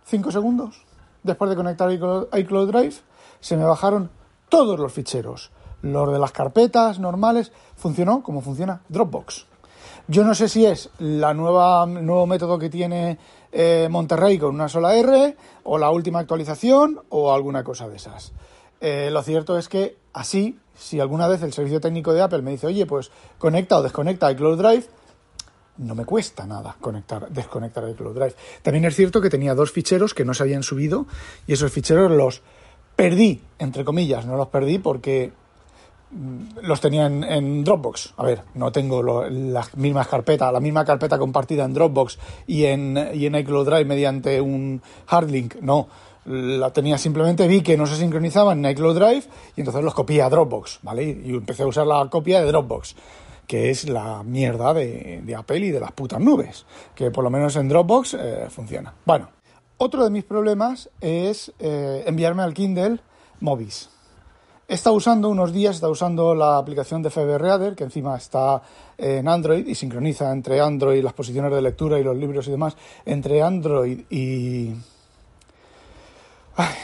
5 0.05 0.31
segundos 0.31 0.85
después 1.23 1.49
de 1.49 1.55
conectar 1.55 1.89
a 1.89 2.39
iCloud 2.39 2.71
Drive. 2.71 2.95
Se 3.39 3.57
me 3.57 3.63
bajaron 3.63 4.11
todos 4.49 4.79
los 4.79 4.93
ficheros 4.93 5.51
los 5.81 6.11
de 6.11 6.19
las 6.19 6.31
carpetas 6.31 6.99
normales, 6.99 7.51
funcionó 7.75 8.21
como 8.23 8.41
funciona 8.41 8.81
Dropbox. 8.89 9.47
Yo 10.07 10.23
no 10.23 10.35
sé 10.35 10.49
si 10.49 10.65
es 10.65 10.89
la 10.99 11.33
nueva 11.33 11.85
nuevo 11.85 12.25
método 12.27 12.57
que 12.57 12.69
tiene 12.69 13.17
eh, 13.51 13.87
Monterrey 13.89 14.37
con 14.37 14.53
una 14.53 14.67
sola 14.67 14.95
R, 14.95 15.35
o 15.63 15.77
la 15.77 15.91
última 15.91 16.19
actualización, 16.19 17.01
o 17.09 17.33
alguna 17.33 17.63
cosa 17.63 17.87
de 17.87 17.97
esas. 17.97 18.33
Eh, 18.81 19.09
lo 19.11 19.21
cierto 19.21 19.57
es 19.57 19.69
que 19.69 19.97
así, 20.13 20.59
si 20.75 20.99
alguna 20.99 21.27
vez 21.27 21.43
el 21.43 21.53
servicio 21.53 21.79
técnico 21.79 22.13
de 22.13 22.21
Apple 22.21 22.41
me 22.41 22.51
dice, 22.51 22.67
oye, 22.67 22.85
pues 22.85 23.11
conecta 23.37 23.77
o 23.77 23.83
desconecta 23.83 24.31
iCloud 24.31 24.57
Drive, 24.57 24.85
no 25.77 25.95
me 25.95 26.05
cuesta 26.05 26.45
nada 26.45 26.75
conectar, 26.81 27.29
desconectar 27.29 27.87
iCloud 27.89 28.15
Drive. 28.15 28.35
También 28.61 28.85
es 28.85 28.95
cierto 28.95 29.21
que 29.21 29.29
tenía 29.29 29.55
dos 29.55 29.71
ficheros 29.71 30.13
que 30.13 30.25
no 30.25 30.33
se 30.33 30.43
habían 30.43 30.63
subido 30.63 31.05
y 31.47 31.53
esos 31.53 31.71
ficheros 31.71 32.11
los 32.11 32.41
perdí, 32.95 33.41
entre 33.59 33.85
comillas, 33.85 34.25
no 34.25 34.35
los 34.35 34.47
perdí 34.47 34.79
porque 34.79 35.31
Mm, 36.11 36.59
los 36.63 36.81
tenía 36.81 37.05
en, 37.05 37.63
Dropbox. 37.63 38.13
A 38.17 38.25
ver, 38.25 38.41
no 38.55 38.71
tengo 38.71 39.01
las 39.01 39.75
mismas 39.77 40.07
carpetas, 40.07 40.51
la 40.51 40.59
misma 40.59 40.83
carpeta 40.83 41.17
compartida 41.17 41.63
en 41.63 41.73
Dropbox 41.73 42.19
y 42.47 42.65
en, 42.65 42.97
y 43.13 43.25
en 43.25 43.35
iCloud 43.35 43.65
Drive 43.65 43.85
mediante 43.85 44.41
un 44.41 44.81
hardlink. 45.07 45.55
No, 45.61 45.87
la 46.25 46.71
tenía 46.71 46.97
simplemente, 46.97 47.47
vi 47.47 47.61
que 47.61 47.77
no 47.77 47.87
se 47.87 47.95
sincronizaban 47.95 48.63
en 48.63 48.71
iCloud 48.71 48.95
Drive 48.95 49.23
y 49.55 49.61
entonces 49.61 49.83
los 49.83 49.93
copié 49.93 50.21
a 50.21 50.29
Dropbox, 50.29 50.79
¿vale? 50.83 51.03
Y 51.03 51.31
empecé 51.31 51.63
a 51.63 51.67
usar 51.67 51.87
la 51.87 52.07
copia 52.09 52.41
de 52.41 52.47
Dropbox, 52.47 52.95
que 53.47 53.69
es 53.69 53.89
la 53.89 54.23
mierda 54.23 54.73
de, 54.73 55.35
Apple 55.35 55.59
y 55.59 55.71
de 55.71 55.79
las 55.79 55.91
putas 55.91 56.19
nubes, 56.19 56.65
que 56.95 57.11
por 57.11 57.23
lo 57.23 57.29
menos 57.29 57.55
en 57.55 57.67
Dropbox 57.67 58.13
eh, 58.13 58.47
funciona. 58.49 58.93
Bueno, 59.05 59.29
otro 59.77 60.03
de 60.03 60.11
mis 60.11 60.23
problemas 60.23 60.89
es 60.99 61.51
eh, 61.59 62.03
enviarme 62.05 62.43
al 62.43 62.53
Kindle 62.53 62.99
Movies. 63.39 63.89
Está 64.67 64.91
usando 64.91 65.27
unos 65.27 65.51
días, 65.51 65.75
está 65.75 65.89
usando 65.89 66.33
la 66.33 66.57
aplicación 66.57 67.01
de 67.01 67.09
FBReader, 67.09 67.75
que 67.75 67.83
encima 67.83 68.15
está 68.15 68.61
en 68.97 69.27
Android 69.27 69.67
y 69.67 69.75
sincroniza 69.75 70.31
entre 70.31 70.61
Android, 70.61 71.03
las 71.03 71.11
posiciones 71.11 71.51
de 71.51 71.61
lectura 71.61 71.99
y 71.99 72.05
los 72.05 72.15
libros 72.15 72.47
y 72.47 72.51
demás, 72.51 72.77
entre 73.03 73.41
Android 73.41 74.05
y, 74.09 74.73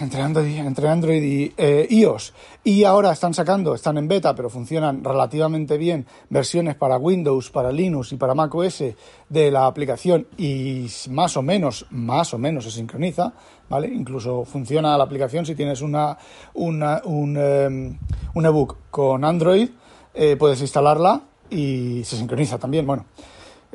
entre 0.01 0.21
Android, 0.21 0.57
entre 0.57 0.87
Android 0.87 1.23
y 1.23 1.53
eh, 1.57 1.87
iOS. 1.89 2.33
Y 2.63 2.83
ahora 2.83 3.11
están 3.11 3.33
sacando, 3.33 3.73
están 3.73 3.97
en 3.97 4.07
beta, 4.07 4.35
pero 4.35 4.49
funcionan 4.49 5.03
relativamente 5.03 5.77
bien, 5.77 6.05
versiones 6.29 6.75
para 6.75 6.97
Windows, 6.97 7.49
para 7.49 7.71
Linux 7.71 8.11
y 8.11 8.17
para 8.17 8.33
macOS 8.33 8.83
de 9.29 9.51
la 9.51 9.65
aplicación 9.65 10.27
y 10.37 10.87
más 11.09 11.37
o 11.37 11.41
menos, 11.41 11.85
más 11.91 12.33
o 12.33 12.37
menos 12.37 12.65
se 12.65 12.71
sincroniza, 12.71 13.33
¿vale? 13.69 13.87
Incluso 13.87 14.45
funciona 14.45 14.97
la 14.97 15.03
aplicación 15.03 15.45
si 15.45 15.55
tienes 15.55 15.81
una, 15.81 16.17
una 16.53 17.01
un, 17.05 17.37
em, 17.37 17.97
un 18.33 18.45
ebook 18.45 18.77
con 18.89 19.23
Android, 19.23 19.69
eh, 20.13 20.35
puedes 20.37 20.61
instalarla 20.61 21.21
y 21.49 22.03
se 22.03 22.17
sincroniza 22.17 22.57
también, 22.57 22.85
bueno. 22.85 23.05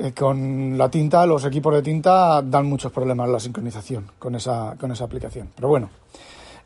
Eh, 0.03 0.13
con 0.13 0.77
la 0.77 0.91
tinta, 0.91 1.25
los 1.27 1.45
equipos 1.45 1.73
de 1.75 1.81
tinta 1.81 2.43
dan 2.43 2.67
muchos 2.67 2.91
problemas 2.91 3.29
la 3.29 3.39
sincronización 3.39 4.11
con 4.19 4.35
esa, 4.35 4.75
con 4.77 4.91
esa 4.91 5.05
aplicación. 5.05 5.51
Pero 5.55 5.69
bueno, 5.69 5.91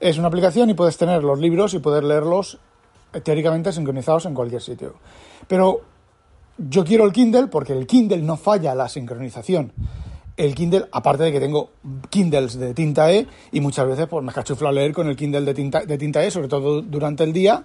es 0.00 0.16
una 0.16 0.28
aplicación 0.28 0.70
y 0.70 0.74
puedes 0.74 0.96
tener 0.96 1.22
los 1.22 1.38
libros 1.38 1.74
y 1.74 1.80
poder 1.80 2.04
leerlos 2.04 2.58
eh, 3.12 3.20
teóricamente 3.20 3.74
sincronizados 3.74 4.24
en 4.24 4.32
cualquier 4.32 4.62
sitio. 4.62 4.94
Pero 5.46 5.82
yo 6.56 6.82
quiero 6.82 7.04
el 7.04 7.12
Kindle 7.12 7.48
porque 7.48 7.74
el 7.74 7.86
Kindle 7.86 8.22
no 8.22 8.38
falla 8.38 8.74
la 8.74 8.88
sincronización. 8.88 9.70
El 10.38 10.54
Kindle, 10.54 10.86
aparte 10.90 11.24
de 11.24 11.32
que 11.32 11.40
tengo 11.40 11.72
Kindles 12.08 12.58
de 12.58 12.72
tinta 12.72 13.12
E 13.12 13.26
y 13.52 13.60
muchas 13.60 13.86
veces 13.86 14.06
pues 14.06 14.24
me 14.24 14.32
cachuflo 14.32 14.68
a 14.68 14.72
leer 14.72 14.94
con 14.94 15.08
el 15.08 15.16
Kindle 15.16 15.42
de 15.42 15.52
tinta, 15.52 15.84
de 15.84 15.98
tinta 15.98 16.24
E, 16.24 16.30
sobre 16.30 16.48
todo 16.48 16.80
durante 16.80 17.24
el 17.24 17.34
día, 17.34 17.64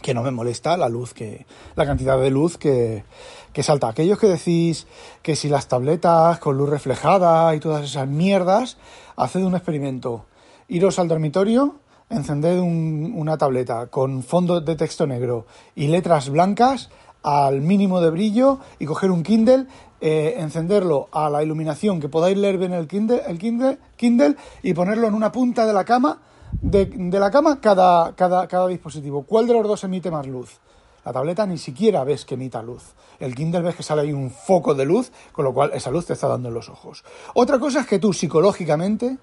que 0.00 0.14
no 0.14 0.22
me 0.22 0.30
molesta 0.30 0.76
la 0.76 0.88
luz 0.88 1.12
que 1.12 1.44
la 1.76 1.86
cantidad 1.86 2.20
de 2.20 2.30
luz 2.30 2.56
que, 2.56 3.04
que 3.52 3.62
salta. 3.62 3.88
Aquellos 3.88 4.18
que 4.18 4.26
decís 4.26 4.86
que 5.22 5.36
si 5.36 5.48
las 5.48 5.68
tabletas 5.68 6.38
con 6.38 6.56
luz 6.56 6.68
reflejada 6.68 7.54
y 7.54 7.60
todas 7.60 7.84
esas 7.84 8.08
mierdas, 8.08 8.76
haced 9.16 9.42
un 9.42 9.54
experimento. 9.54 10.26
Iros 10.68 10.98
al 10.98 11.08
dormitorio, 11.08 11.76
encended 12.10 12.58
una 12.58 13.38
tableta 13.38 13.86
con 13.86 14.22
fondo 14.22 14.60
de 14.60 14.76
texto 14.76 15.06
negro 15.06 15.46
y 15.74 15.88
letras 15.88 16.28
blancas 16.28 16.90
al 17.22 17.60
mínimo 17.60 18.00
de 18.00 18.10
brillo 18.10 18.58
y 18.78 18.86
coger 18.86 19.10
un 19.10 19.22
Kindle, 19.22 19.66
eh, 20.00 20.36
encenderlo 20.38 21.08
a 21.12 21.28
la 21.28 21.42
iluminación 21.42 22.00
que 22.00 22.08
podáis 22.08 22.36
leer 22.36 22.58
bien 22.58 22.72
el 22.72 22.88
Kindle, 22.88 23.22
el 23.26 23.38
Kindle, 23.38 23.78
Kindle 23.96 24.36
y 24.62 24.72
ponerlo 24.74 25.06
en 25.06 25.14
una 25.14 25.30
punta 25.30 25.66
de 25.66 25.72
la 25.72 25.84
cama 25.84 26.20
de, 26.62 26.88
la 27.18 27.30
cama 27.30 27.60
cada, 27.60 28.14
cada, 28.14 28.48
cada 28.48 28.66
dispositivo. 28.68 29.22
¿Cuál 29.22 29.46
de 29.46 29.54
los 29.54 29.66
dos 29.66 29.84
emite 29.84 30.10
más 30.10 30.26
luz? 30.26 30.58
La 31.04 31.12
tableta 31.12 31.46
ni 31.46 31.58
siquiera 31.58 32.04
ves 32.04 32.24
que 32.24 32.34
emita 32.34 32.62
luz. 32.62 32.94
El 33.18 33.34
Kindle 33.34 33.62
ves 33.62 33.76
que 33.76 33.82
sale 33.82 34.02
ahí 34.02 34.12
un 34.12 34.30
foco 34.30 34.74
de 34.74 34.84
luz, 34.84 35.12
con 35.32 35.44
lo 35.44 35.54
cual 35.54 35.70
esa 35.72 35.90
luz 35.90 36.06
te 36.06 36.12
está 36.12 36.28
dando 36.28 36.48
en 36.48 36.54
los 36.54 36.68
ojos. 36.68 37.04
Otra 37.34 37.58
cosa 37.58 37.80
es 37.80 37.86
que 37.86 37.98
tú 37.98 38.12
psicológicamente 38.12 39.18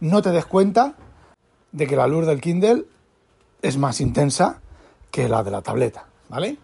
no 0.00 0.22
te 0.22 0.30
des 0.30 0.46
cuenta 0.46 0.94
de 1.72 1.86
que 1.86 1.96
la 1.96 2.06
luz 2.06 2.26
del 2.26 2.40
Kindle 2.40 2.86
es 3.62 3.76
más 3.76 4.00
intensa 4.00 4.60
que 5.10 5.28
la 5.28 5.42
de 5.42 5.50
la 5.50 5.62
tableta, 5.62 6.06
¿vale? 6.28 6.56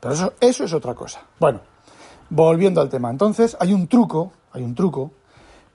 Pero 0.00 0.14
eso, 0.14 0.32
eso 0.40 0.64
es 0.64 0.72
otra 0.72 0.94
cosa. 0.94 1.22
Bueno, 1.38 1.60
volviendo 2.30 2.80
al 2.80 2.88
tema. 2.88 3.10
Entonces, 3.10 3.56
hay 3.60 3.72
un 3.72 3.88
truco, 3.88 4.32
hay 4.52 4.62
un 4.62 4.74
truco, 4.74 5.10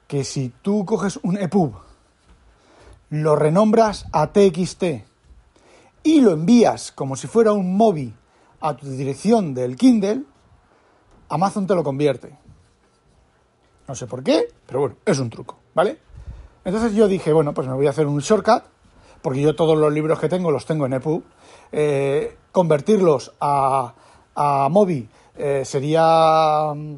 que 0.08 0.24
si 0.24 0.50
tú 0.62 0.86
coges 0.86 1.20
un 1.24 1.38
EPUB 1.38 1.74
lo 3.12 3.36
renombras 3.36 4.06
a 4.14 4.28
TXT 4.28 4.84
y 6.04 6.22
lo 6.22 6.32
envías 6.32 6.92
como 6.92 7.16
si 7.16 7.28
fuera 7.28 7.52
un 7.54 7.76
móvil 7.76 8.16
a 8.60 8.76
tu 8.76 8.88
dirección 8.90 9.54
del 9.54 9.76
Kindle, 9.76 10.24
Amazon 11.30 11.68
te 11.68 11.76
lo 11.76 11.84
convierte. 11.84 12.38
No 13.88 13.96
sé 13.96 14.08
por 14.08 14.24
qué, 14.24 14.48
pero 14.66 14.82
bueno, 14.82 14.96
es 15.06 15.20
un 15.20 15.30
truco, 15.30 15.58
¿vale? 15.74 15.98
Entonces 16.64 16.94
yo 16.94 17.08
dije, 17.08 17.34
bueno, 17.34 17.54
pues 17.54 17.68
me 17.68 17.74
voy 17.74 17.88
a 17.88 17.90
hacer 17.90 18.08
un 18.08 18.20
shortcut, 18.20 18.64
porque 19.22 19.42
yo 19.42 19.56
todos 19.56 19.78
los 19.78 19.92
libros 19.92 20.20
que 20.20 20.30
tengo 20.30 20.52
los 20.52 20.66
tengo 20.66 20.86
en 20.86 20.94
EPUB. 20.94 21.24
Eh, 21.72 22.38
convertirlos 22.52 23.34
a, 23.40 23.94
a 24.36 24.68
Mobi 24.70 25.10
eh, 25.36 25.64
sería 25.66 26.74
mm, 26.76 26.96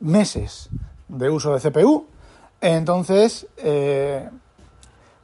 meses 0.00 0.68
de 1.08 1.30
uso 1.30 1.56
de 1.56 1.70
CPU. 1.70 2.06
Entonces, 2.60 3.46
eh, 3.58 4.28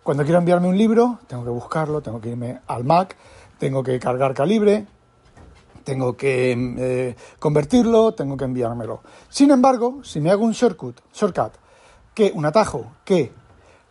cuando 0.03 0.25
quiero 0.25 0.39
enviarme 0.39 0.69
un 0.69 0.77
libro, 0.77 1.21
tengo 1.29 1.45
que 1.45 1.51
buscarlo, 1.51 2.01
tengo 2.01 2.21
que 2.21 2.31
irme 2.31 2.61
al 2.67 2.85
Mac, 2.85 3.17
tengo 3.59 3.83
que 3.83 3.99
cargar 4.01 4.35
calibre, 4.35 4.87
tengo 5.85 6.17
que 6.17 6.53
eh, 6.53 7.17
convertirlo, 7.39 8.13
tengo 8.13 8.37
que 8.37 8.45
enviármelo. 8.45 9.03
Sin 9.29 9.51
embargo, 9.51 10.01
si 10.03 10.21
me 10.21 10.31
hago 10.31 10.45
un 10.45 10.53
shortcut, 10.53 11.01
shortcut, 11.13 11.53
que 12.15 12.33
un 12.35 12.45
atajo 12.45 12.87
que 13.05 13.33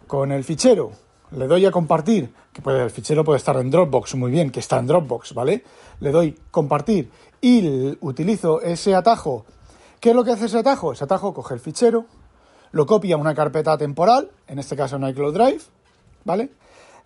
con 0.08 0.32
el 0.32 0.44
fichero 0.44 0.92
le 1.32 1.48
doy 1.48 1.66
a 1.66 1.72
compartir, 1.72 2.34
que 2.52 2.62
puede, 2.62 2.84
el 2.84 2.90
fichero 2.90 3.24
puede 3.24 3.38
estar 3.38 3.56
en 3.56 3.72
Dropbox 3.72 4.16
muy 4.16 4.32
bien, 4.32 4.50
que 4.50 4.60
está 4.60 4.80
en 4.80 4.88
Dropbox, 4.88 5.34
¿vale? 5.34 5.64
Le 6.02 6.12
doy 6.12 6.38
compartir 6.52 7.10
y 7.40 7.98
utilizo 8.02 8.62
ese 8.62 8.94
atajo. 8.94 9.46
¿Qué 10.02 10.10
es 10.10 10.16
lo 10.16 10.26
que 10.26 10.32
hace 10.32 10.48
ese 10.48 10.58
atajo? 10.58 10.92
Ese 10.92 11.06
atajo 11.06 11.34
coge 11.34 11.54
el 11.54 11.62
fichero, 11.62 12.06
lo 12.72 12.86
copia 12.86 13.16
a 13.16 13.18
una 13.18 13.34
carpeta 13.34 13.78
temporal, 13.78 14.30
en 14.48 14.60
este 14.60 14.76
caso 14.76 14.98
en 14.98 15.08
iCloud 15.08 15.34
Drive, 15.34 15.62
¿vale? 16.24 16.52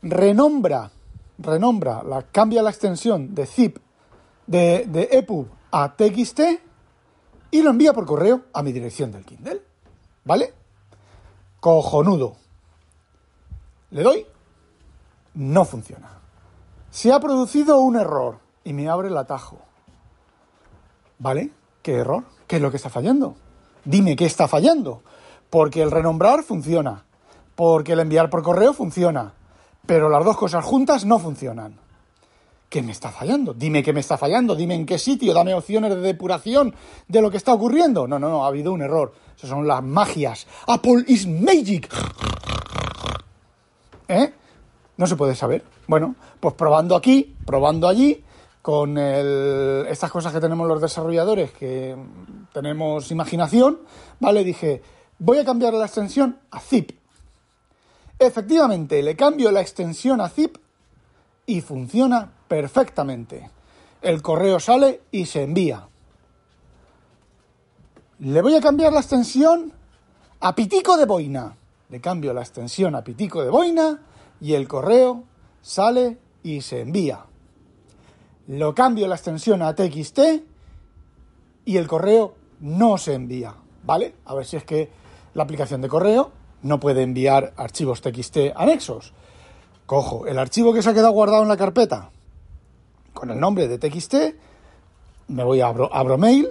Renombra, 0.01 0.91
renombra, 1.37 2.03
la, 2.03 2.23
cambia 2.23 2.61
la 2.61 2.69
extensión 2.69 3.33
de 3.35 3.45
zip 3.45 3.77
de, 4.47 4.85
de 4.87 5.09
EPUB 5.11 5.47
a 5.71 5.95
TXT 5.95 6.41
y 7.51 7.61
lo 7.61 7.69
envía 7.69 7.93
por 7.93 8.05
correo 8.05 8.41
a 8.53 8.63
mi 8.63 8.71
dirección 8.71 9.11
del 9.11 9.25
Kindle, 9.25 9.61
¿vale? 10.23 10.53
Cojonudo. 11.59 12.35
Le 13.91 14.03
doy, 14.03 14.25
no 15.35 15.65
funciona. 15.65 16.19
Se 16.89 17.11
ha 17.11 17.19
producido 17.19 17.79
un 17.79 17.95
error 17.95 18.39
y 18.63 18.73
me 18.73 18.89
abre 18.89 19.07
el 19.07 19.17
atajo. 19.17 19.59
¿Vale? 21.19 21.51
¿Qué 21.81 21.95
error? 21.95 22.25
¿Qué 22.47 22.57
es 22.57 22.61
lo 22.61 22.71
que 22.71 22.77
está 22.77 22.89
fallando? 22.89 23.35
Dime 23.85 24.15
qué 24.15 24.25
está 24.25 24.47
fallando. 24.47 25.01
Porque 25.49 25.81
el 25.81 25.91
renombrar 25.91 26.43
funciona. 26.43 27.04
Porque 27.55 27.93
el 27.93 27.99
enviar 27.99 28.29
por 28.29 28.43
correo 28.43 28.73
funciona. 28.73 29.33
Pero 29.85 30.09
las 30.09 30.25
dos 30.25 30.37
cosas 30.37 30.63
juntas 30.63 31.05
no 31.05 31.19
funcionan. 31.19 31.79
¿Qué 32.69 32.81
me 32.81 32.91
está 32.91 33.11
fallando? 33.11 33.53
Dime 33.53 33.83
qué 33.83 33.93
me 33.93 33.99
está 33.99 34.17
fallando, 34.17 34.55
dime 34.55 34.75
en 34.75 34.85
qué 34.85 34.97
sitio, 34.97 35.33
dame 35.33 35.53
opciones 35.53 35.91
de 35.91 36.01
depuración 36.01 36.75
de 37.07 37.21
lo 37.21 37.31
que 37.31 37.37
está 37.37 37.53
ocurriendo. 37.53 38.07
No, 38.07 38.19
no, 38.19 38.27
no, 38.27 38.43
ha 38.43 38.47
habido 38.47 38.73
un 38.73 38.81
error. 38.81 39.13
Esas 39.37 39.49
son 39.49 39.67
las 39.67 39.83
magias. 39.83 40.47
Apple 40.67 41.05
is 41.07 41.27
magic. 41.27 41.87
¿Eh? 44.07 44.33
No 44.97 45.07
se 45.07 45.15
puede 45.15 45.35
saber. 45.35 45.63
Bueno, 45.87 46.15
pues 46.39 46.53
probando 46.55 46.95
aquí, 46.95 47.35
probando 47.45 47.87
allí, 47.87 48.23
con 48.61 48.97
estas 48.97 50.09
cosas 50.09 50.33
que 50.33 50.39
tenemos 50.39 50.67
los 50.67 50.81
desarrolladores, 50.81 51.51
que 51.51 51.95
tenemos 52.51 53.11
imaginación, 53.11 53.79
¿vale? 54.19 54.43
Dije, 54.43 54.81
voy 55.19 55.37
a 55.37 55.45
cambiar 55.45 55.73
la 55.75 55.85
extensión 55.85 56.39
a 56.49 56.59
zip. 56.59 56.91
Efectivamente, 58.17 59.01
le 59.03 59.15
cambio 59.15 59.51
la 59.51 59.61
extensión 59.61 60.21
a 60.21 60.29
zip 60.29 60.57
y 61.45 61.61
funciona 61.61 62.31
perfectamente. 62.47 63.49
El 64.01 64.21
correo 64.21 64.59
sale 64.59 65.01
y 65.11 65.25
se 65.25 65.43
envía. 65.43 65.87
Le 68.19 68.41
voy 68.41 68.55
a 68.55 68.61
cambiar 68.61 68.93
la 68.93 69.01
extensión 69.01 69.73
a 70.39 70.55
pitico 70.55 70.95
de 70.95 71.05
boina. 71.05 71.57
Le 71.89 71.99
cambio 71.99 72.33
la 72.33 72.41
extensión 72.41 72.95
a 72.95 73.03
pitico 73.03 73.43
de 73.43 73.49
boina 73.49 74.01
y 74.39 74.53
el 74.53 74.67
correo 74.67 75.23
sale 75.61 76.17
y 76.41 76.61
se 76.61 76.81
envía. 76.81 77.25
Lo 78.47 78.73
cambio 78.73 79.07
la 79.07 79.15
extensión 79.15 79.61
a 79.61 79.75
TXT 79.75 80.19
y 81.65 81.77
el 81.77 81.87
correo 81.87 82.35
no 82.61 82.97
se 82.97 83.13
envía. 83.13 83.55
¿Vale? 83.83 84.15
A 84.25 84.33
ver 84.33 84.45
si 84.45 84.55
es 84.55 84.63
que 84.63 84.89
la 85.33 85.43
aplicación 85.43 85.81
de 85.81 85.89
correo 85.89 86.31
no 86.65 86.79
puede 86.79 87.03
enviar 87.03 87.53
archivos 87.57 88.01
TXT 88.01 88.37
anexos. 88.55 89.13
Cojo 89.85 90.25
el 90.25 90.39
archivo 90.39 90.73
que 90.73 90.81
se 90.81 90.89
ha 90.89 90.93
quedado 90.93 91.11
guardado 91.11 91.43
en 91.43 91.49
la 91.49 91.57
carpeta 91.57 92.09
con 93.13 93.29
el 93.29 93.39
nombre 93.39 93.67
de 93.67 93.77
TXT, 93.77 94.15
me 95.29 95.43
voy 95.43 95.61
a 95.61 95.67
abro, 95.67 95.89
abro 95.93 96.17
mail, 96.17 96.49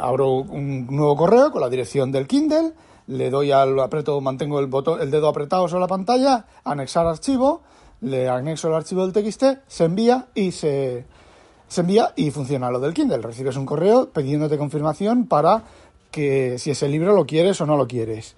abro 0.00 0.36
un 0.36 0.86
nuevo 0.86 1.14
correo 1.14 1.52
con 1.52 1.60
la 1.60 1.68
dirección 1.68 2.10
del 2.10 2.26
Kindle, 2.26 2.72
le 3.08 3.28
doy 3.28 3.52
al 3.52 3.78
aprieto, 3.78 4.20
mantengo 4.20 4.60
el 4.60 4.66
botón, 4.66 5.00
el 5.02 5.10
dedo 5.10 5.28
apretado 5.28 5.68
sobre 5.68 5.82
la 5.82 5.88
pantalla, 5.88 6.46
anexar 6.64 7.06
archivo, 7.06 7.62
le 8.00 8.28
anexo 8.28 8.68
el 8.68 8.74
archivo 8.74 9.06
del 9.06 9.12
TXT, 9.12 9.44
se 9.66 9.84
envía 9.84 10.28
y 10.34 10.52
se, 10.52 11.04
se 11.68 11.80
envía 11.82 12.12
y 12.16 12.30
funciona 12.30 12.70
lo 12.70 12.80
del 12.80 12.94
Kindle. 12.94 13.18
Recibes 13.18 13.56
un 13.56 13.66
correo 13.66 14.08
pidiéndote 14.10 14.56
confirmación 14.56 15.26
para 15.26 15.64
que 16.10 16.58
si 16.58 16.70
ese 16.70 16.88
libro 16.88 17.14
lo 17.14 17.26
quieres 17.26 17.60
o 17.60 17.66
no 17.66 17.76
lo 17.76 17.86
quieres. 17.86 18.36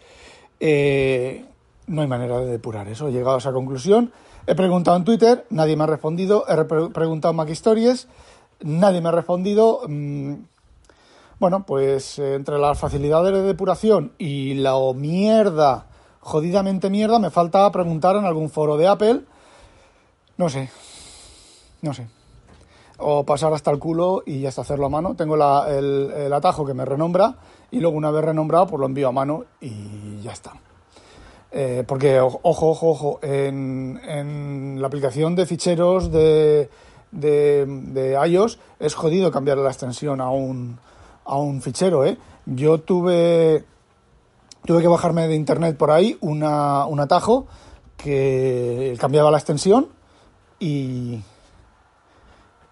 Eh, 0.60 1.44
no 1.86 2.02
hay 2.02 2.08
manera 2.08 2.38
de 2.40 2.46
depurar 2.46 2.88
eso. 2.88 3.08
He 3.08 3.12
llegado 3.12 3.36
a 3.36 3.38
esa 3.38 3.52
conclusión. 3.52 4.12
He 4.46 4.54
preguntado 4.54 4.96
en 4.96 5.04
Twitter, 5.04 5.44
nadie 5.50 5.76
me 5.76 5.84
ha 5.84 5.86
respondido. 5.86 6.44
He 6.48 6.64
preguntado 6.64 7.30
en 7.30 7.36
Mac 7.36 7.50
Stories, 7.50 8.08
nadie 8.60 9.00
me 9.00 9.08
ha 9.08 9.12
respondido. 9.12 9.80
Mm, 9.88 10.34
bueno, 11.38 11.66
pues 11.66 12.18
eh, 12.18 12.34
entre 12.34 12.58
las 12.58 12.78
facilidades 12.78 13.32
de 13.32 13.42
depuración 13.42 14.12
y 14.18 14.54
la 14.54 14.74
mierda, 14.94 15.86
jodidamente 16.20 16.88
mierda, 16.90 17.18
me 17.18 17.30
falta 17.30 17.70
preguntar 17.72 18.16
en 18.16 18.24
algún 18.24 18.48
foro 18.48 18.76
de 18.76 18.86
Apple. 18.86 19.22
No 20.36 20.48
sé. 20.48 20.70
No 21.82 21.92
sé. 21.92 22.06
O 22.98 23.24
pasar 23.24 23.52
hasta 23.52 23.70
el 23.70 23.78
culo 23.78 24.22
y 24.24 24.40
ya 24.40 24.48
está 24.48 24.62
hacerlo 24.62 24.86
a 24.86 24.88
mano. 24.88 25.14
Tengo 25.14 25.34
el, 25.34 26.32
atajo 26.32 26.64
que 26.64 26.74
me 26.74 26.84
renombra 26.84 27.36
y 27.70 27.80
luego 27.80 27.96
una 27.96 28.10
vez 28.10 28.24
renombrado, 28.24 28.66
pues 28.68 28.80
lo 28.80 28.86
envío 28.86 29.08
a 29.08 29.12
mano 29.12 29.44
y 29.60 30.20
ya 30.22 30.32
está. 30.32 30.54
Eh, 31.52 31.84
porque, 31.86 32.20
ojo, 32.20 32.40
ojo, 32.42 32.88
ojo, 32.88 33.18
en, 33.22 34.80
la 34.80 34.86
aplicación 34.86 35.34
de 35.34 35.46
ficheros 35.46 36.10
de, 36.10 36.70
de, 37.12 38.18
iOS 38.28 38.58
es 38.78 38.94
jodido 38.94 39.30
cambiar 39.30 39.58
la 39.58 39.70
extensión 39.70 40.20
a 40.20 40.30
un, 40.30 40.78
a 41.24 41.38
un 41.38 41.62
fichero, 41.62 42.04
¿eh? 42.04 42.18
Yo 42.46 42.80
tuve, 42.80 43.64
tuve 44.64 44.82
que 44.82 44.88
bajarme 44.88 45.28
de 45.28 45.34
internet 45.34 45.76
por 45.76 45.90
ahí 45.90 46.16
una, 46.20 46.86
un 46.86 47.00
atajo 47.00 47.46
que 47.96 48.96
cambiaba 49.00 49.30
la 49.30 49.38
extensión 49.38 49.88
y, 50.58 51.20